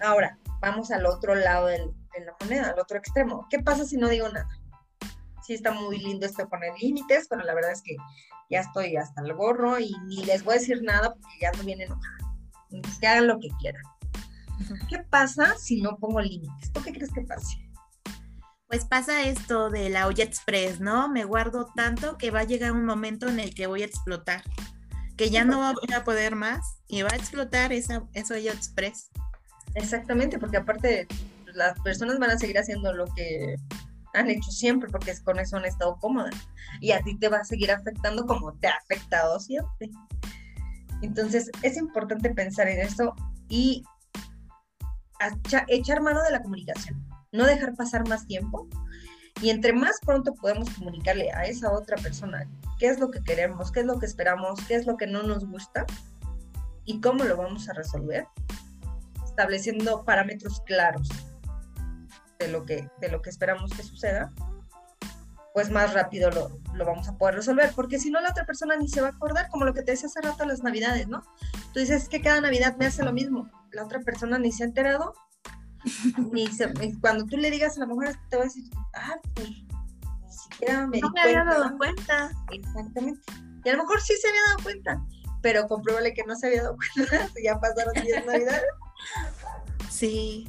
Ahora, 0.00 0.38
vamos 0.60 0.90
al 0.90 1.06
otro 1.06 1.34
lado 1.34 1.68
de 2.18 2.24
la 2.24 2.36
moneda, 2.40 2.70
al 2.70 2.78
otro 2.78 2.98
extremo. 2.98 3.46
¿Qué 3.50 3.58
pasa 3.60 3.84
si 3.84 3.96
no 3.96 4.08
digo 4.08 4.28
nada? 4.28 4.48
Sí 5.42 5.54
está 5.54 5.72
muy 5.72 5.98
lindo 5.98 6.26
esto 6.26 6.48
poner 6.48 6.72
límites, 6.80 7.26
pero 7.28 7.42
la 7.42 7.54
verdad 7.54 7.72
es 7.72 7.82
que 7.82 7.96
ya 8.50 8.60
estoy 8.60 8.96
hasta 8.96 9.22
el 9.22 9.34
gorro 9.34 9.78
y 9.78 9.92
ni 10.06 10.24
les 10.24 10.44
voy 10.44 10.54
a 10.54 10.58
decir 10.58 10.82
nada 10.82 11.14
porque 11.14 11.38
ya 11.40 11.52
no 11.52 11.64
vienen 11.64 11.88
enojada. 11.88 12.98
que 13.00 13.06
hagan 13.06 13.26
lo 13.26 13.38
que 13.40 13.48
quieran. 13.60 13.82
¿Qué 14.88 14.98
pasa 15.10 15.56
si 15.58 15.82
no 15.82 15.96
pongo 15.98 16.20
límites? 16.20 16.72
¿Tú 16.72 16.82
qué 16.82 16.92
crees 16.92 17.12
que 17.12 17.22
pase? 17.22 17.58
Pues 18.68 18.84
pasa 18.84 19.22
esto 19.22 19.68
de 19.70 19.90
la 19.90 20.06
olla 20.06 20.24
express, 20.24 20.80
¿no? 20.80 21.08
Me 21.08 21.24
guardo 21.24 21.70
tanto 21.76 22.16
que 22.16 22.30
va 22.30 22.40
a 22.40 22.44
llegar 22.44 22.72
un 22.72 22.84
momento 22.84 23.28
en 23.28 23.40
el 23.40 23.54
que 23.54 23.66
voy 23.66 23.82
a 23.82 23.86
explotar, 23.86 24.42
que 25.16 25.30
ya 25.30 25.44
no 25.44 25.74
voy 25.74 25.94
a 25.94 26.04
poder 26.04 26.34
más 26.34 26.78
y 26.88 27.02
va 27.02 27.10
a 27.12 27.16
explotar 27.16 27.72
esa, 27.72 28.04
esa 28.14 28.34
olla 28.34 28.52
express. 28.52 29.10
Exactamente, 29.74 30.38
porque 30.38 30.56
aparte 30.56 31.06
las 31.54 31.78
personas 31.80 32.18
van 32.18 32.30
a 32.30 32.38
seguir 32.38 32.58
haciendo 32.58 32.92
lo 32.92 33.06
que 33.14 33.56
han 34.12 34.30
hecho 34.30 34.50
siempre, 34.50 34.88
porque 34.90 35.12
con 35.24 35.38
eso 35.38 35.56
han 35.56 35.64
estado 35.64 35.96
cómodas. 36.00 36.34
Y 36.80 36.92
a 36.92 37.00
ti 37.02 37.18
te 37.18 37.28
va 37.28 37.38
a 37.38 37.44
seguir 37.44 37.70
afectando 37.70 38.26
como 38.26 38.52
te 38.54 38.68
ha 38.68 38.76
afectado 38.76 39.40
siempre. 39.40 39.90
Entonces, 41.02 41.50
es 41.62 41.76
importante 41.76 42.30
pensar 42.30 42.68
en 42.68 42.80
eso 42.80 43.14
y 43.48 43.84
echar 45.68 46.00
mano 46.00 46.22
de 46.22 46.30
la 46.30 46.42
comunicación, 46.42 47.02
no 47.32 47.44
dejar 47.44 47.74
pasar 47.74 48.06
más 48.08 48.26
tiempo 48.26 48.68
y 49.40 49.50
entre 49.50 49.72
más 49.72 49.98
pronto 50.04 50.34
podemos 50.34 50.70
comunicarle 50.70 51.30
a 51.32 51.44
esa 51.44 51.72
otra 51.72 51.96
persona 51.96 52.48
qué 52.78 52.88
es 52.88 52.98
lo 52.98 53.10
que 53.10 53.22
queremos, 53.22 53.72
qué 53.72 53.80
es 53.80 53.86
lo 53.86 53.98
que 53.98 54.06
esperamos, 54.06 54.60
qué 54.66 54.74
es 54.74 54.86
lo 54.86 54.96
que 54.96 55.06
no 55.06 55.22
nos 55.22 55.46
gusta 55.46 55.86
y 56.84 57.00
cómo 57.00 57.24
lo 57.24 57.36
vamos 57.36 57.68
a 57.68 57.72
resolver, 57.72 58.26
estableciendo 59.24 60.04
parámetros 60.04 60.60
claros 60.66 61.08
de 62.44 62.52
lo 62.52 62.64
que, 62.64 62.88
de 63.00 63.08
lo 63.08 63.22
que 63.22 63.30
esperamos 63.30 63.72
que 63.72 63.82
suceda, 63.82 64.32
pues 65.54 65.70
más 65.70 65.94
rápido 65.94 66.30
lo, 66.30 66.60
lo, 66.74 66.84
vamos 66.84 67.08
a 67.08 67.16
poder 67.16 67.36
resolver, 67.36 67.72
porque 67.76 67.98
si 67.98 68.10
no 68.10 68.20
la 68.20 68.30
otra 68.30 68.44
persona 68.44 68.76
ni 68.76 68.88
se 68.88 69.00
va 69.00 69.08
a 69.08 69.10
acordar, 69.10 69.48
como 69.50 69.64
lo 69.64 69.72
que 69.72 69.82
te 69.82 69.92
decía 69.92 70.08
hace 70.08 70.20
rato 70.20 70.44
las 70.44 70.62
navidades, 70.62 71.06
¿no? 71.06 71.22
Tú 71.72 71.80
dices 71.80 72.08
que 72.08 72.20
cada 72.20 72.40
navidad 72.40 72.76
me 72.76 72.86
hace 72.86 73.04
lo 73.04 73.12
mismo, 73.12 73.48
la 73.70 73.84
otra 73.84 74.00
persona 74.00 74.38
ni 74.38 74.50
se 74.50 74.64
ha 74.64 74.66
enterado, 74.66 75.14
ni 76.32 76.48
se, 76.48 76.72
cuando 77.00 77.24
tú 77.26 77.36
le 77.36 77.50
digas 77.50 77.76
a 77.76 77.80
la 77.80 77.86
mujer, 77.86 78.16
te 78.30 78.36
va 78.36 78.42
a 78.42 78.46
decir, 78.46 78.64
ah, 78.94 79.16
pues 79.34 79.48
ni 79.48 80.32
siquiera 80.32 80.86
me 80.86 80.98
no 80.98 81.10
me 81.10 81.20
había 81.20 81.44
dado 81.44 81.76
cuenta. 81.78 82.30
Exactamente. 82.50 83.20
Y 83.64 83.68
a 83.68 83.76
lo 83.76 83.84
mejor 83.84 84.00
sí 84.00 84.14
se 84.20 84.28
había 84.28 84.42
dado 84.48 84.62
cuenta, 84.62 85.04
pero 85.40 85.66
compruébale 85.68 86.14
que 86.14 86.24
no 86.24 86.34
se 86.34 86.48
había 86.48 86.62
dado 86.62 86.76
cuenta, 87.06 87.28
ya 87.42 87.58
pasaron 87.60 87.94
10 87.94 88.26
navidades. 88.26 88.64
Sí. 89.88 90.48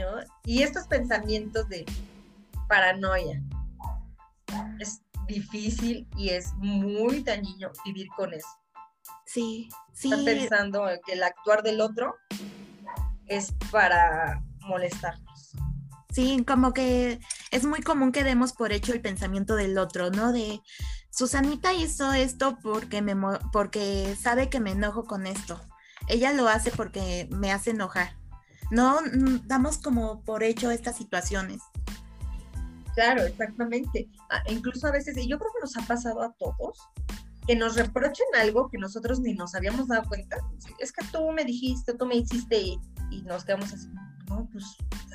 ¿No? 0.00 0.24
Y 0.44 0.62
estos 0.62 0.86
pensamientos 0.86 1.68
de 1.68 1.84
paranoia, 2.68 3.42
es 4.78 5.02
difícil 5.28 6.08
y 6.16 6.30
es 6.30 6.52
muy 6.54 7.22
dañino 7.22 7.70
vivir 7.84 8.08
con 8.16 8.32
eso. 8.32 8.48
Sí, 9.26 9.68
sí. 9.92 10.10
Están 10.10 10.24
pensando 10.24 10.86
que 11.04 11.12
el 11.12 11.22
actuar 11.22 11.62
del 11.62 11.80
otro 11.80 12.16
es 13.26 13.52
para 13.70 14.42
molestarnos. 14.60 15.52
Sí, 16.10 16.44
como 16.44 16.72
que 16.72 17.20
es 17.50 17.64
muy 17.64 17.80
común 17.80 18.10
que 18.10 18.24
demos 18.24 18.52
por 18.52 18.72
hecho 18.72 18.92
el 18.92 19.00
pensamiento 19.00 19.54
del 19.54 19.78
otro, 19.78 20.10
¿no? 20.10 20.32
De 20.32 20.60
Susanita 21.10 21.72
hizo 21.72 22.12
esto 22.12 22.58
porque 22.62 23.02
me 23.02 23.14
porque 23.52 24.16
sabe 24.20 24.48
que 24.48 24.58
me 24.58 24.72
enojo 24.72 25.04
con 25.04 25.26
esto. 25.26 25.60
Ella 26.08 26.32
lo 26.32 26.48
hace 26.48 26.70
porque 26.72 27.28
me 27.30 27.52
hace 27.52 27.70
enojar. 27.70 28.19
No 28.70 28.98
damos 29.44 29.78
como 29.78 30.22
por 30.22 30.42
hecho 30.42 30.70
estas 30.70 30.96
situaciones. 30.96 31.60
Claro, 32.94 33.22
exactamente. 33.22 34.08
Ah, 34.30 34.42
incluso 34.48 34.86
a 34.86 34.92
veces, 34.92 35.16
y 35.16 35.28
yo 35.28 35.38
creo 35.38 35.50
que 35.52 35.60
nos 35.62 35.76
ha 35.76 35.86
pasado 35.86 36.22
a 36.22 36.32
todos, 36.34 36.78
que 37.46 37.56
nos 37.56 37.76
reprochen 37.76 38.26
algo 38.38 38.68
que 38.68 38.78
nosotros 38.78 39.20
ni 39.20 39.34
nos 39.34 39.54
habíamos 39.54 39.88
dado 39.88 40.04
cuenta. 40.08 40.38
Es 40.78 40.92
que 40.92 41.04
tú 41.06 41.30
me 41.32 41.44
dijiste, 41.44 41.94
tú 41.94 42.06
me 42.06 42.16
hiciste 42.16 42.58
y, 42.58 42.78
nos 43.24 43.44
quedamos 43.44 43.72
así, 43.72 43.88
no, 44.28 44.48
pues, 44.52 44.64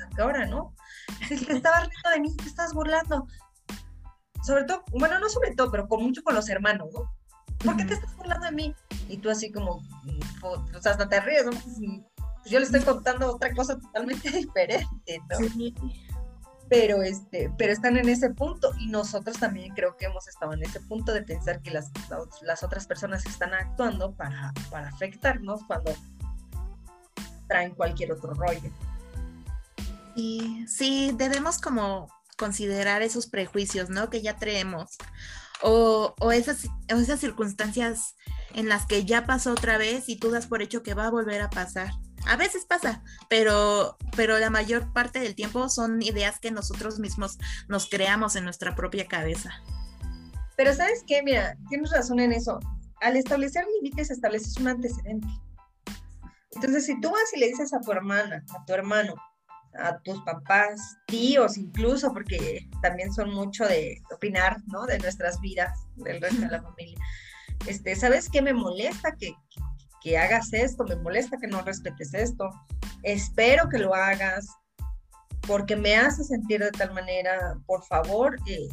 ¿a 0.04 0.14
qué 0.14 0.22
hora, 0.22 0.46
no? 0.46 0.74
Te 1.28 1.34
estabas 1.34 1.88
riendo 1.88 2.10
de 2.10 2.20
mí, 2.20 2.36
te 2.36 2.44
estás 2.44 2.74
burlando. 2.74 3.26
Sobre 4.44 4.64
todo, 4.64 4.84
bueno, 4.92 5.18
no 5.18 5.28
sobre 5.28 5.54
todo, 5.54 5.70
pero 5.70 5.88
con 5.88 6.02
mucho 6.02 6.22
con 6.22 6.34
los 6.34 6.48
hermanos, 6.48 6.88
¿no? 6.92 7.10
¿Por 7.64 7.76
qué 7.76 7.84
te 7.84 7.94
estás 7.94 8.14
burlando 8.16 8.46
de 8.46 8.52
mí? 8.52 8.74
Y 9.08 9.16
tú 9.16 9.30
así 9.30 9.50
como, 9.50 9.82
pues 10.72 10.86
hasta 10.86 11.08
te 11.08 11.20
ríes, 11.20 11.46
¿no? 11.46 11.52
Pues, 12.46 12.52
yo 12.52 12.58
le 12.60 12.66
estoy 12.66 12.82
contando 12.82 13.34
otra 13.34 13.52
cosa 13.54 13.76
totalmente 13.76 14.30
diferente, 14.38 15.20
¿no? 15.28 15.48
Sí 15.48 15.74
pero, 16.68 17.02
este, 17.02 17.52
pero 17.56 17.72
están 17.72 17.96
en 17.96 18.08
ese 18.08 18.30
punto 18.30 18.72
y 18.78 18.88
nosotros 18.88 19.38
también 19.38 19.72
creo 19.74 19.96
que 19.96 20.06
hemos 20.06 20.26
estado 20.26 20.52
en 20.52 20.62
ese 20.62 20.80
punto 20.80 21.12
de 21.12 21.22
pensar 21.22 21.62
que 21.62 21.70
las, 21.70 21.90
las 22.42 22.62
otras 22.62 22.86
personas 22.86 23.24
están 23.26 23.54
actuando 23.54 24.12
para, 24.14 24.52
para 24.70 24.88
afectarnos 24.88 25.62
cuando 25.66 25.94
traen 27.46 27.74
cualquier 27.74 28.12
otro 28.12 28.34
rollo. 28.34 28.70
Sí, 30.16 30.64
sí, 30.66 31.12
debemos 31.14 31.58
como 31.58 32.08
considerar 32.36 33.02
esos 33.02 33.26
prejuicios, 33.28 33.88
¿no? 33.88 34.10
Que 34.10 34.22
ya 34.22 34.36
traemos. 34.36 34.96
O, 35.62 36.14
o, 36.20 36.32
esas, 36.32 36.66
o 36.92 36.96
esas 36.96 37.20
circunstancias 37.20 38.16
en 38.54 38.68
las 38.68 38.86
que 38.86 39.04
ya 39.04 39.24
pasó 39.24 39.52
otra 39.52 39.78
vez 39.78 40.08
y 40.08 40.16
tú 40.16 40.30
das 40.30 40.46
por 40.46 40.62
hecho 40.62 40.82
que 40.82 40.94
va 40.94 41.06
a 41.06 41.10
volver 41.10 41.42
a 41.42 41.50
pasar. 41.50 41.90
A 42.26 42.36
veces 42.36 42.66
pasa, 42.66 43.02
pero, 43.28 43.96
pero 44.16 44.38
la 44.38 44.50
mayor 44.50 44.92
parte 44.92 45.20
del 45.20 45.34
tiempo 45.34 45.68
son 45.68 46.02
ideas 46.02 46.40
que 46.40 46.50
nosotros 46.50 46.98
mismos 46.98 47.38
nos 47.68 47.88
creamos 47.88 48.36
en 48.36 48.44
nuestra 48.44 48.74
propia 48.74 49.06
cabeza. 49.06 49.50
Pero 50.56 50.74
sabes 50.74 51.04
qué, 51.06 51.22
mira, 51.22 51.56
tienes 51.68 51.90
razón 51.90 52.18
en 52.18 52.32
eso. 52.32 52.58
Al 53.00 53.16
establecer 53.16 53.64
límites 53.76 54.10
estableces 54.10 54.56
un 54.56 54.68
antecedente. 54.68 55.28
Entonces, 56.52 56.86
si 56.86 56.98
tú 57.00 57.10
vas 57.10 57.32
y 57.34 57.40
le 57.40 57.48
dices 57.48 57.74
a 57.74 57.80
tu 57.80 57.92
hermana, 57.92 58.42
a 58.58 58.64
tu 58.64 58.72
hermano, 58.72 59.14
a 59.78 59.98
tus 60.00 60.20
papás, 60.22 60.96
tíos 61.06 61.58
incluso, 61.58 62.12
porque 62.12 62.66
también 62.82 63.12
son 63.12 63.30
mucho 63.32 63.66
de 63.66 64.02
opinar, 64.14 64.56
¿no? 64.66 64.86
De 64.86 64.98
nuestras 64.98 65.40
vidas, 65.40 65.86
del 65.96 66.20
resto 66.20 66.40
de 66.40 66.48
la 66.48 66.62
familia. 66.70 66.98
Este, 67.66 67.94
¿sabes 67.94 68.28
qué 68.30 68.42
me 68.42 68.54
molesta 68.54 69.14
que, 69.16 69.34
que 70.06 70.16
hagas 70.16 70.52
esto, 70.52 70.84
me 70.84 70.94
molesta 70.94 71.36
que 71.36 71.48
no 71.48 71.62
respetes 71.62 72.14
esto, 72.14 72.48
espero 73.02 73.68
que 73.68 73.78
lo 73.78 73.92
hagas 73.92 74.46
porque 75.48 75.74
me 75.74 75.96
hace 75.96 76.22
sentir 76.22 76.60
de 76.60 76.70
tal 76.70 76.94
manera, 76.94 77.58
por 77.66 77.84
favor, 77.86 78.36
eh, 78.46 78.68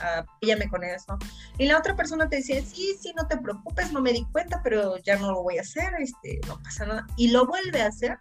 apíllame 0.00 0.68
con 0.68 0.84
eso. 0.84 1.18
Y 1.58 1.66
la 1.66 1.78
otra 1.78 1.96
persona 1.96 2.28
te 2.28 2.36
dice, 2.36 2.62
sí, 2.62 2.96
sí, 3.00 3.12
no 3.16 3.26
te 3.26 3.38
preocupes, 3.38 3.92
no 3.92 4.00
me 4.00 4.12
di 4.12 4.24
cuenta, 4.30 4.60
pero 4.62 4.98
ya 4.98 5.16
no 5.16 5.32
lo 5.32 5.42
voy 5.42 5.58
a 5.58 5.62
hacer, 5.62 5.92
este, 5.98 6.38
no 6.46 6.62
pasa 6.62 6.86
nada. 6.86 7.06
Y 7.16 7.32
lo 7.32 7.44
vuelve 7.44 7.82
a 7.82 7.88
hacer. 7.88 8.16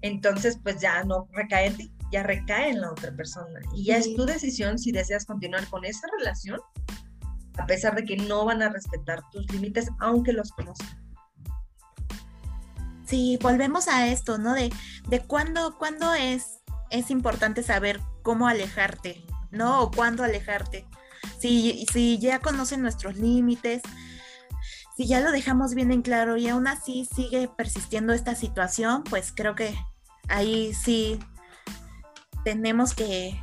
Entonces, 0.00 0.58
pues 0.62 0.80
ya 0.80 1.04
no 1.04 1.28
recae 1.32 1.66
en 1.66 1.76
ti, 1.76 1.92
ya 2.10 2.22
recae 2.22 2.70
en 2.70 2.80
la 2.80 2.90
otra 2.90 3.14
persona. 3.14 3.60
Y 3.74 3.84
ya 3.84 3.98
es 3.98 4.14
tu 4.14 4.24
decisión 4.24 4.78
si 4.78 4.92
deseas 4.92 5.26
continuar 5.26 5.68
con 5.68 5.84
esa 5.84 6.06
relación 6.18 6.58
a 7.58 7.66
pesar 7.66 7.94
de 7.94 8.04
que 8.04 8.16
no 8.16 8.44
van 8.44 8.62
a 8.62 8.68
respetar 8.68 9.22
tus 9.30 9.50
límites, 9.52 9.88
aunque 10.00 10.32
los 10.32 10.50
conozcan. 10.52 11.04
Sí, 13.06 13.38
volvemos 13.40 13.88
a 13.88 14.08
esto, 14.08 14.38
¿no? 14.38 14.54
De, 14.54 14.72
de 15.08 15.20
cuándo, 15.20 15.74
es, 16.18 16.60
es 16.90 17.10
importante 17.10 17.62
saber 17.62 18.00
cómo 18.22 18.48
alejarte, 18.48 19.24
¿no? 19.50 19.82
O 19.82 19.90
cuándo 19.90 20.24
alejarte. 20.24 20.86
Si, 21.38 21.86
si 21.92 22.18
ya 22.18 22.40
conocen 22.40 22.82
nuestros 22.82 23.16
límites, 23.16 23.82
si 24.96 25.06
ya 25.06 25.20
lo 25.20 25.32
dejamos 25.32 25.74
bien 25.74 25.90
en 25.90 26.02
claro 26.02 26.36
y 26.36 26.48
aún 26.48 26.66
así 26.66 27.06
sigue 27.14 27.48
persistiendo 27.48 28.12
esta 28.12 28.34
situación, 28.34 29.04
pues 29.04 29.32
creo 29.34 29.54
que 29.54 29.76
ahí 30.28 30.72
sí 30.72 31.18
tenemos 32.44 32.94
que, 32.94 33.40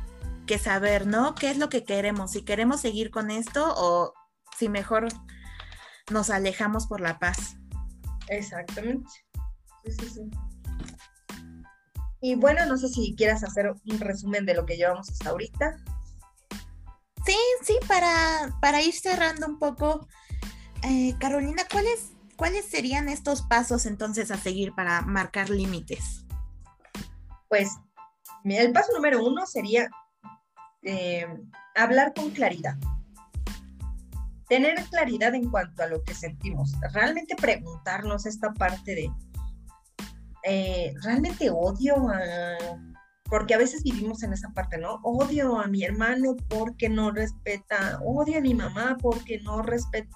que 0.52 0.58
saber, 0.58 1.06
¿no? 1.06 1.34
¿Qué 1.34 1.50
es 1.50 1.56
lo 1.56 1.70
que 1.70 1.82
queremos? 1.82 2.32
Si 2.32 2.44
queremos 2.44 2.82
seguir 2.82 3.10
con 3.10 3.30
esto 3.30 3.72
o 3.74 4.12
si 4.58 4.68
mejor 4.68 5.08
nos 6.10 6.28
alejamos 6.28 6.86
por 6.86 7.00
la 7.00 7.18
paz. 7.18 7.56
Exactamente. 8.28 9.08
Sí, 9.82 9.92
sí, 9.92 10.10
sí. 10.10 10.30
Y 12.20 12.34
bueno, 12.34 12.66
no 12.66 12.76
sé 12.76 12.88
si 12.88 13.14
quieras 13.16 13.42
hacer 13.44 13.70
un 13.70 13.98
resumen 13.98 14.44
de 14.44 14.52
lo 14.52 14.66
que 14.66 14.76
llevamos 14.76 15.08
hasta 15.08 15.30
ahorita. 15.30 15.78
Sí, 17.24 17.38
sí, 17.62 17.78
para, 17.88 18.54
para 18.60 18.82
ir 18.82 18.92
cerrando 18.92 19.46
un 19.46 19.58
poco, 19.58 20.06
eh, 20.82 21.14
Carolina, 21.18 21.62
¿cuáles, 21.72 22.10
¿cuáles 22.36 22.66
serían 22.66 23.08
estos 23.08 23.40
pasos 23.40 23.86
entonces 23.86 24.30
a 24.30 24.36
seguir 24.36 24.74
para 24.74 25.00
marcar 25.00 25.48
límites? 25.48 26.26
Pues 27.48 27.70
el 28.44 28.72
paso 28.72 28.92
número 28.92 29.24
uno 29.24 29.46
sería 29.46 29.88
eh, 30.82 31.26
hablar 31.74 32.12
con 32.14 32.30
claridad. 32.30 32.76
Tener 34.48 34.74
claridad 34.90 35.34
en 35.34 35.50
cuanto 35.50 35.82
a 35.82 35.86
lo 35.86 36.02
que 36.02 36.14
sentimos. 36.14 36.72
Realmente 36.92 37.34
preguntarnos 37.36 38.26
esta 38.26 38.52
parte 38.52 38.94
de, 38.94 39.10
eh, 40.44 40.92
realmente 41.02 41.50
odio 41.50 42.08
a, 42.08 42.56
porque 43.32 43.54
a 43.54 43.58
veces 43.58 43.82
vivimos 43.82 44.22
en 44.22 44.32
esa 44.32 44.50
parte, 44.50 44.76
¿no? 44.76 45.00
Odio 45.02 45.58
a 45.58 45.66
mi 45.68 45.84
hermano 45.84 46.36
porque 46.48 46.88
no 46.88 47.12
respeta, 47.12 47.98
odio 48.04 48.38
a 48.38 48.40
mi 48.42 48.52
mamá 48.52 48.98
porque 49.00 49.40
no 49.40 49.62
respeta. 49.62 50.14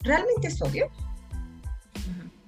¿Realmente 0.00 0.48
es 0.48 0.62
odio? 0.62 0.90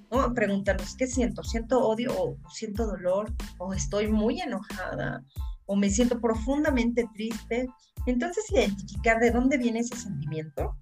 ¿No? 0.09 0.33
Preguntarnos, 0.33 0.95
¿qué 0.95 1.05
siento? 1.05 1.43
¿Siento 1.43 1.79
odio 1.79 2.11
o 2.17 2.37
siento 2.49 2.87
dolor? 2.87 3.33
¿O 3.57 3.73
estoy 3.73 4.07
muy 4.07 4.39
enojada? 4.41 5.23
¿O 5.67 5.75
me 5.75 5.89
siento 5.89 6.19
profundamente 6.19 7.07
triste? 7.13 7.67
Entonces, 8.05 8.45
identificar 8.51 9.19
de 9.19 9.31
dónde 9.31 9.57
viene 9.57 9.79
ese 9.79 9.95
sentimiento 9.95 10.75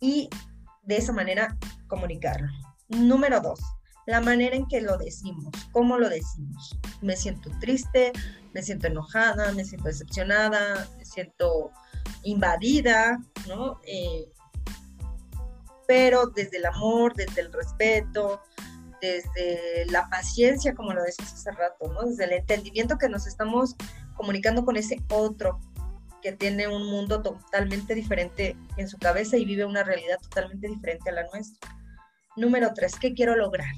y 0.00 0.28
de 0.82 0.96
esa 0.96 1.12
manera 1.12 1.56
comunicarlo. 1.88 2.48
Número 2.88 3.40
dos, 3.40 3.60
la 4.06 4.20
manera 4.20 4.54
en 4.54 4.66
que 4.66 4.80
lo 4.80 4.96
decimos, 4.98 5.50
cómo 5.72 5.98
lo 5.98 6.08
decimos. 6.08 6.78
Me 7.02 7.16
siento 7.16 7.50
triste, 7.60 8.12
me 8.54 8.62
siento 8.62 8.86
enojada, 8.86 9.52
me 9.52 9.64
siento 9.64 9.88
decepcionada, 9.88 10.88
me 10.96 11.04
siento 11.04 11.70
invadida, 12.22 13.18
¿no? 13.48 13.80
Eh, 13.84 14.30
pero 15.86 16.26
desde 16.28 16.58
el 16.58 16.66
amor, 16.66 17.14
desde 17.14 17.42
el 17.42 17.52
respeto, 17.52 18.40
desde 19.00 19.86
la 19.90 20.08
paciencia, 20.08 20.74
como 20.74 20.92
lo 20.92 21.02
decías 21.02 21.32
hace 21.32 21.50
rato, 21.52 21.92
¿no? 21.92 22.02
Desde 22.02 22.24
el 22.24 22.32
entendimiento 22.32 22.98
que 22.98 23.08
nos 23.08 23.26
estamos 23.26 23.76
comunicando 24.14 24.64
con 24.64 24.76
ese 24.76 25.02
otro 25.10 25.60
que 26.22 26.32
tiene 26.32 26.66
un 26.66 26.86
mundo 26.90 27.22
totalmente 27.22 27.94
diferente 27.94 28.56
en 28.76 28.88
su 28.88 28.98
cabeza 28.98 29.36
y 29.36 29.44
vive 29.44 29.64
una 29.64 29.84
realidad 29.84 30.18
totalmente 30.22 30.68
diferente 30.68 31.10
a 31.10 31.14
la 31.14 31.26
nuestra. 31.32 31.76
Número 32.36 32.72
tres, 32.74 32.96
¿qué 32.98 33.14
quiero 33.14 33.36
lograr? 33.36 33.74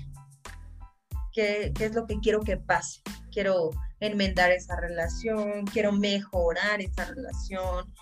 qué, 1.32 1.72
es 1.78 1.94
lo 1.94 2.06
que 2.06 2.18
quiero 2.20 2.40
que 2.40 2.56
pase. 2.56 3.00
Quiero 3.30 3.70
enmendar 4.00 4.50
esa 4.50 4.76
relación, 4.76 5.64
quiero 5.66 5.92
mejorar 5.92 6.80
esa 6.80 7.04
relación, 7.04 7.92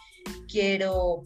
quiero 0.49 1.23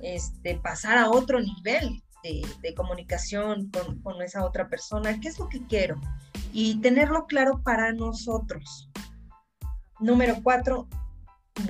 este, 0.00 0.56
pasar 0.56 0.98
a 0.98 1.10
otro 1.10 1.40
nivel 1.40 2.02
de, 2.22 2.74
comunicación 2.74 3.70
con, 3.70 4.00
con, 4.00 4.22
esa 4.22 4.44
otra 4.44 4.68
persona, 4.68 5.18
qué 5.20 5.28
es 5.28 5.38
lo 5.38 5.48
que 5.48 5.64
quiero 5.66 6.00
y 6.52 6.80
tenerlo 6.80 7.26
claro 7.26 7.62
para 7.62 7.92
nosotros. 7.92 8.90
Número 10.00 10.36
cuatro, 10.42 10.88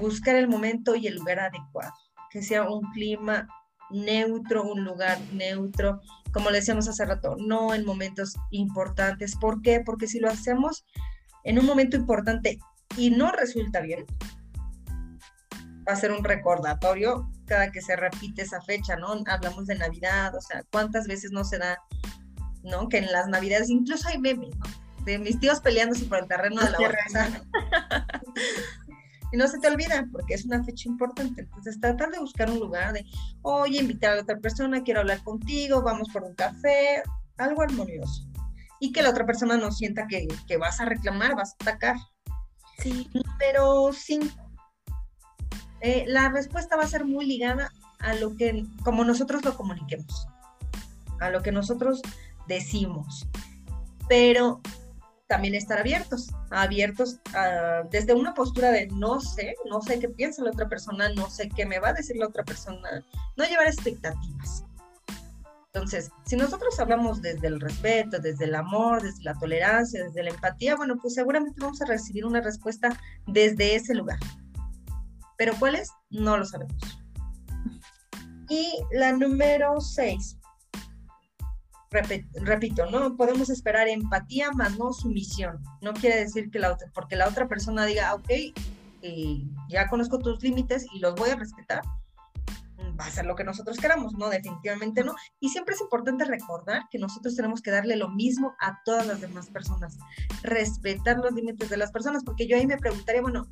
buscar 0.00 0.36
el 0.36 0.48
momento 0.48 0.94
y 0.94 1.06
el 1.06 1.16
lugar 1.16 1.40
adecuado, 1.40 1.92
que 2.30 2.42
sea 2.42 2.68
un 2.68 2.82
clima 2.92 3.48
neutro, 3.90 4.64
un 4.64 4.84
lugar 4.84 5.18
neutro, 5.32 6.00
como 6.32 6.50
le 6.50 6.58
decíamos 6.58 6.88
hace 6.88 7.04
rato, 7.04 7.36
no 7.38 7.74
en 7.74 7.84
momentos 7.84 8.34
importantes. 8.50 9.36
¿Por 9.36 9.60
qué? 9.62 9.82
Porque 9.84 10.06
si 10.06 10.18
lo 10.18 10.28
hacemos 10.28 10.84
en 11.44 11.58
un 11.58 11.66
momento 11.66 11.96
importante 11.96 12.58
y 12.96 13.10
no 13.10 13.30
resulta 13.32 13.80
bien, 13.80 14.06
va 15.88 15.92
a 15.92 15.97
ser 15.97 16.12
un 16.12 16.25
recordatorio 16.25 17.31
cada 17.47 17.71
que 17.71 17.81
se 17.81 17.97
repite 17.97 18.42
esa 18.42 18.61
fecha, 18.62 18.97
¿no? 18.97 19.14
Hablamos 19.27 19.66
de 19.66 19.75
Navidad, 19.75 20.35
o 20.35 20.40
sea, 20.40 20.62
¿cuántas 20.71 21.07
veces 21.07 21.33
no 21.33 21.45
se 21.45 21.59
da, 21.59 21.79
¿no? 22.62 22.88
Que 22.88 22.99
en 22.99 23.11
las 23.12 23.29
Navidades 23.29 23.68
incluso 23.71 24.09
hay 24.09 24.18
memes, 24.18 24.57
¿no? 24.57 24.66
De 25.05 25.18
mis 25.18 25.38
tíos 25.40 25.61
peleándose 25.61 26.05
por 26.05 26.18
el 26.18 26.29
terreno 26.29 26.62
de 26.62 26.71
la 26.71 26.79
bolsa. 26.79 27.42
y 29.33 29.37
no 29.37 29.49
se 29.49 29.59
te 29.59 29.68
olvida 29.68 30.07
porque 30.12 30.35
es 30.35 30.45
una 30.45 30.62
fecha 30.62 30.88
importante. 30.88 31.42
Entonces, 31.42 31.81
tratar 31.81 32.11
de 32.11 32.21
buscar 32.21 32.49
un 32.51 32.61
lugar 32.61 32.92
de, 32.92 33.05
oye, 33.42 33.81
invitar 33.81 34.12
a 34.12 34.16
la 34.16 34.23
otra 34.23 34.38
persona, 34.38 34.83
quiero 34.83 35.01
hablar 35.01 35.23
contigo, 35.25 35.83
vamos 35.83 36.09
por 36.12 36.23
un 36.23 36.35
café, 36.35 37.03
algo 37.37 37.62
armonioso. 37.62 38.29
Y 38.79 38.92
que 38.92 39.03
la 39.03 39.11
otra 39.11 39.27
persona 39.27 39.57
no 39.57 39.73
sienta 39.73 40.07
que, 40.07 40.29
que 40.47 40.57
vas 40.57 40.81
a 40.81 40.85
reclamar, 40.85 41.35
vas 41.35 41.53
a 41.53 41.64
atacar. 41.64 41.97
Sí. 42.79 43.11
Número 43.12 43.92
cinco. 43.92 44.41
Eh, 45.83 46.05
la 46.07 46.29
respuesta 46.29 46.77
va 46.77 46.85
a 46.85 46.88
ser 46.88 47.05
muy 47.05 47.27
ligada 47.27 47.73
a 47.99 48.14
lo 48.14 48.37
que, 48.37 48.64
como 48.85 49.05
nosotros 49.05 49.45
lo 49.45 49.57
comuniquemos, 49.57 50.29
a 51.21 51.31
lo 51.31 51.42
que 51.42 51.51
nosotros 51.51 52.01
decimos. 52.47 53.27
Pero 54.09 54.61
también 55.27 55.55
estar 55.55 55.79
abiertos, 55.79 56.31
abiertos 56.51 57.18
desde 57.90 58.14
una 58.14 58.35
postura 58.35 58.71
de 58.71 58.87
no 58.88 59.21
sé, 59.21 59.55
no 59.68 59.81
sé 59.81 59.99
qué 59.99 60.09
piensa 60.09 60.42
la 60.45 60.51
otra 60.51 60.68
persona, 60.68 61.09
no 61.14 61.31
sé 61.31 61.49
qué 61.49 61.66
me 61.66 61.81
va 61.81 61.88
a 61.88 61.95
decir 61.95 62.16
la 62.16 62.27
otra 62.27 62.45
persona, 62.45 63.05
no 63.37 63.45
llevar 63.45 63.66
expectativas. 63.66 64.64
Entonces, 65.73 66.11
si 66.27 66.37
nosotros 66.37 66.79
hablamos 66.79 67.23
desde 67.23 67.47
el 67.47 67.59
respeto, 67.59 68.18
desde 68.18 68.45
el 68.45 68.55
amor, 68.55 69.03
desde 69.03 69.23
la 69.23 69.33
tolerancia, 69.35 70.05
desde 70.05 70.23
la 70.23 70.31
empatía, 70.31 70.77
bueno, 70.77 70.99
pues 71.01 71.14
seguramente 71.14 71.59
vamos 71.61 71.81
a 71.81 71.87
recibir 71.87 72.27
una 72.27 72.42
respuesta 72.42 72.90
desde 73.27 73.75
ese 73.75 73.95
lugar. 73.95 74.18
Pero 75.42 75.57
¿cuál 75.59 75.74
es? 75.74 75.90
No 76.09 76.37
lo 76.37 76.44
sabemos. 76.44 76.81
Y 78.48 78.78
la 78.92 79.11
número 79.11 79.81
seis, 79.81 80.38
repito, 81.90 82.88
no 82.92 83.16
podemos 83.16 83.50
esperar 83.50 83.88
empatía 83.88 84.52
más 84.52 84.78
no 84.78 84.92
sumisión. 84.92 85.61
No 85.81 85.94
quiere 85.94 86.20
decir 86.20 86.48
que 86.52 86.61
la 86.61 86.70
otra, 86.70 86.87
porque 86.94 87.16
la 87.16 87.26
otra 87.26 87.48
persona 87.48 87.85
diga, 87.87 88.11
ah, 88.11 88.14
ok, 88.14 88.31
eh, 88.31 89.42
ya 89.68 89.88
conozco 89.88 90.20
tus 90.20 90.40
límites 90.44 90.87
y 90.94 91.00
los 91.00 91.16
voy 91.16 91.31
a 91.31 91.35
respetar, 91.35 91.83
va 93.00 93.07
a 93.07 93.11
ser 93.11 93.26
lo 93.26 93.35
que 93.35 93.42
nosotros 93.42 93.78
queramos, 93.78 94.14
¿no? 94.14 94.28
Definitivamente 94.28 95.02
no. 95.02 95.16
Y 95.40 95.48
siempre 95.48 95.74
es 95.74 95.81
importante 95.81 96.24
recordar 96.24 96.83
que 96.88 97.00
nosotros 97.00 97.35
tenemos 97.35 97.62
que 97.62 97.72
darle 97.72 97.96
lo 97.96 98.11
mismo 98.11 98.55
a 98.61 98.81
todas 98.85 99.09
las 99.09 99.20
demás 99.20 99.48
personas, 99.48 99.98
respetar 100.44 101.18
los 101.18 101.33
límites 101.33 101.68
de 101.68 101.78
las 101.78 101.90
personas, 101.90 102.22
porque 102.22 102.46
yo 102.46 102.57
ahí 102.57 102.64
me 102.64 102.78
preguntaría, 102.78 103.22
bueno, 103.22 103.48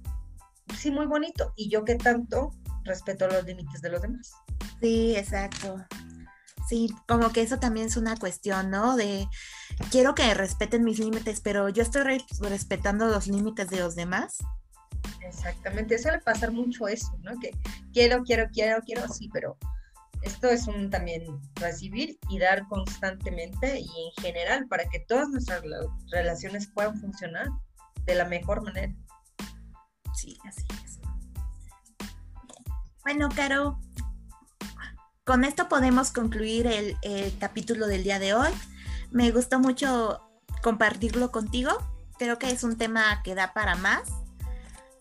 sí, 0.77 0.91
muy 0.91 1.07
bonito, 1.07 1.53
¿y 1.57 1.71
yo 1.71 1.85
qué 1.85 1.97
tanto 1.97 2.51
respeto 2.85 3.29
los 3.29 3.45
límites 3.45 3.81
de 3.83 3.91
los 3.91 4.03
demás? 4.03 4.33
Sí, 4.81 5.15
exacto. 5.17 5.85
Sí, 6.69 6.89
como 7.09 7.33
que 7.33 7.43
eso 7.43 7.59
también 7.59 7.87
es 7.87 7.97
una 7.97 8.17
cuestión, 8.17 8.71
¿no? 8.71 8.97
De 8.97 9.27
quiero 9.91 10.15
que 10.15 10.33
respeten 10.35 10.85
mis 10.85 10.99
límites, 10.99 11.41
pero 11.41 11.69
yo 11.69 11.83
estoy 11.83 12.03
respetando 12.41 13.07
los 13.07 13.27
límites 13.27 13.69
de 13.71 13.81
los 13.81 13.97
demás. 13.97 14.39
Exactamente, 15.23 15.99
suele 15.99 16.19
pasar 16.21 16.53
mucho 16.53 16.87
eso, 16.89 17.17
¿no? 17.23 17.39
Que 17.41 17.51
quiero, 17.93 18.23
quiero, 18.23 18.49
quiero, 18.53 18.81
quiero, 18.83 19.09
sí, 19.09 19.29
pero 19.33 19.57
esto 20.23 20.49
es 20.49 20.67
un 20.67 20.91
también 20.91 21.25
recibir 21.55 22.19
y 22.29 22.39
dar 22.39 22.67
constantemente 22.69 23.81
y 23.81 23.85
en 23.85 24.23
general 24.23 24.69
para 24.69 24.85
que 24.89 25.01
todas 25.01 25.29
nuestras 25.29 25.63
relaciones 26.11 26.69
puedan 26.75 27.01
funcionar 27.01 27.49
de 28.05 28.15
la 28.15 28.27
mejor 28.27 28.63
manera. 28.63 28.95
Sí, 30.21 30.39
así 30.47 30.67
es. 30.85 30.99
Bueno, 33.03 33.31
Caro, 33.35 33.81
con 35.25 35.45
esto 35.45 35.67
podemos 35.71 36.13
concluir 36.13 36.67
el, 36.67 36.99
capítulo 37.39 37.87
del 37.87 38.05
día 38.05 38.19
de 38.19 38.35
hoy. 38.35 38.51
Me 39.11 39.31
gustó 39.31 39.61
mucho 39.61 40.21
compartirlo 40.63 41.31
contigo. 41.33 41.71
Creo 42.19 42.39
que 42.39 42.51
es 42.51 42.65
un 42.65 42.77
tema 42.77 43.23
que 43.23 43.35
da 43.35 43.55
para 43.55 43.77
más. 43.77 44.11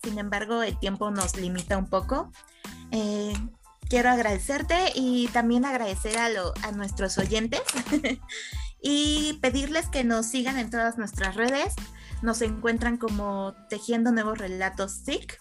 Sin 0.01 0.19
embargo, 0.19 0.63
el 0.63 0.79
tiempo 0.79 1.11
nos 1.11 1.35
limita 1.35 1.77
un 1.77 1.89
poco. 1.89 2.31
Eh, 2.91 3.33
quiero 3.89 4.11
agradecerte 4.11 4.93
y 4.95 5.27
también 5.33 5.65
agradecer 5.65 6.17
a, 6.17 6.29
a 6.63 6.71
nuestros 6.71 7.17
oyentes 7.17 7.61
y 8.81 9.37
pedirles 9.41 9.89
que 9.89 10.05
nos 10.05 10.27
sigan 10.27 10.57
en 10.57 10.69
todas 10.69 10.97
nuestras 10.97 11.35
redes. 11.35 11.75
Nos 12.21 12.41
encuentran 12.41 12.97
como 12.97 13.53
Tejiendo 13.69 14.11
Nuevos 14.11 14.37
Relatos 14.37 14.91
SIC. 15.05 15.37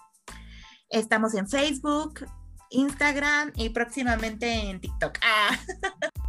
Estamos 0.91 1.35
en 1.35 1.49
Facebook, 1.49 2.27
Instagram 2.71 3.53
y 3.57 3.71
próximamente 3.71 4.71
en 4.71 4.81
TikTok. 4.81 5.19
Ah. 5.23 5.59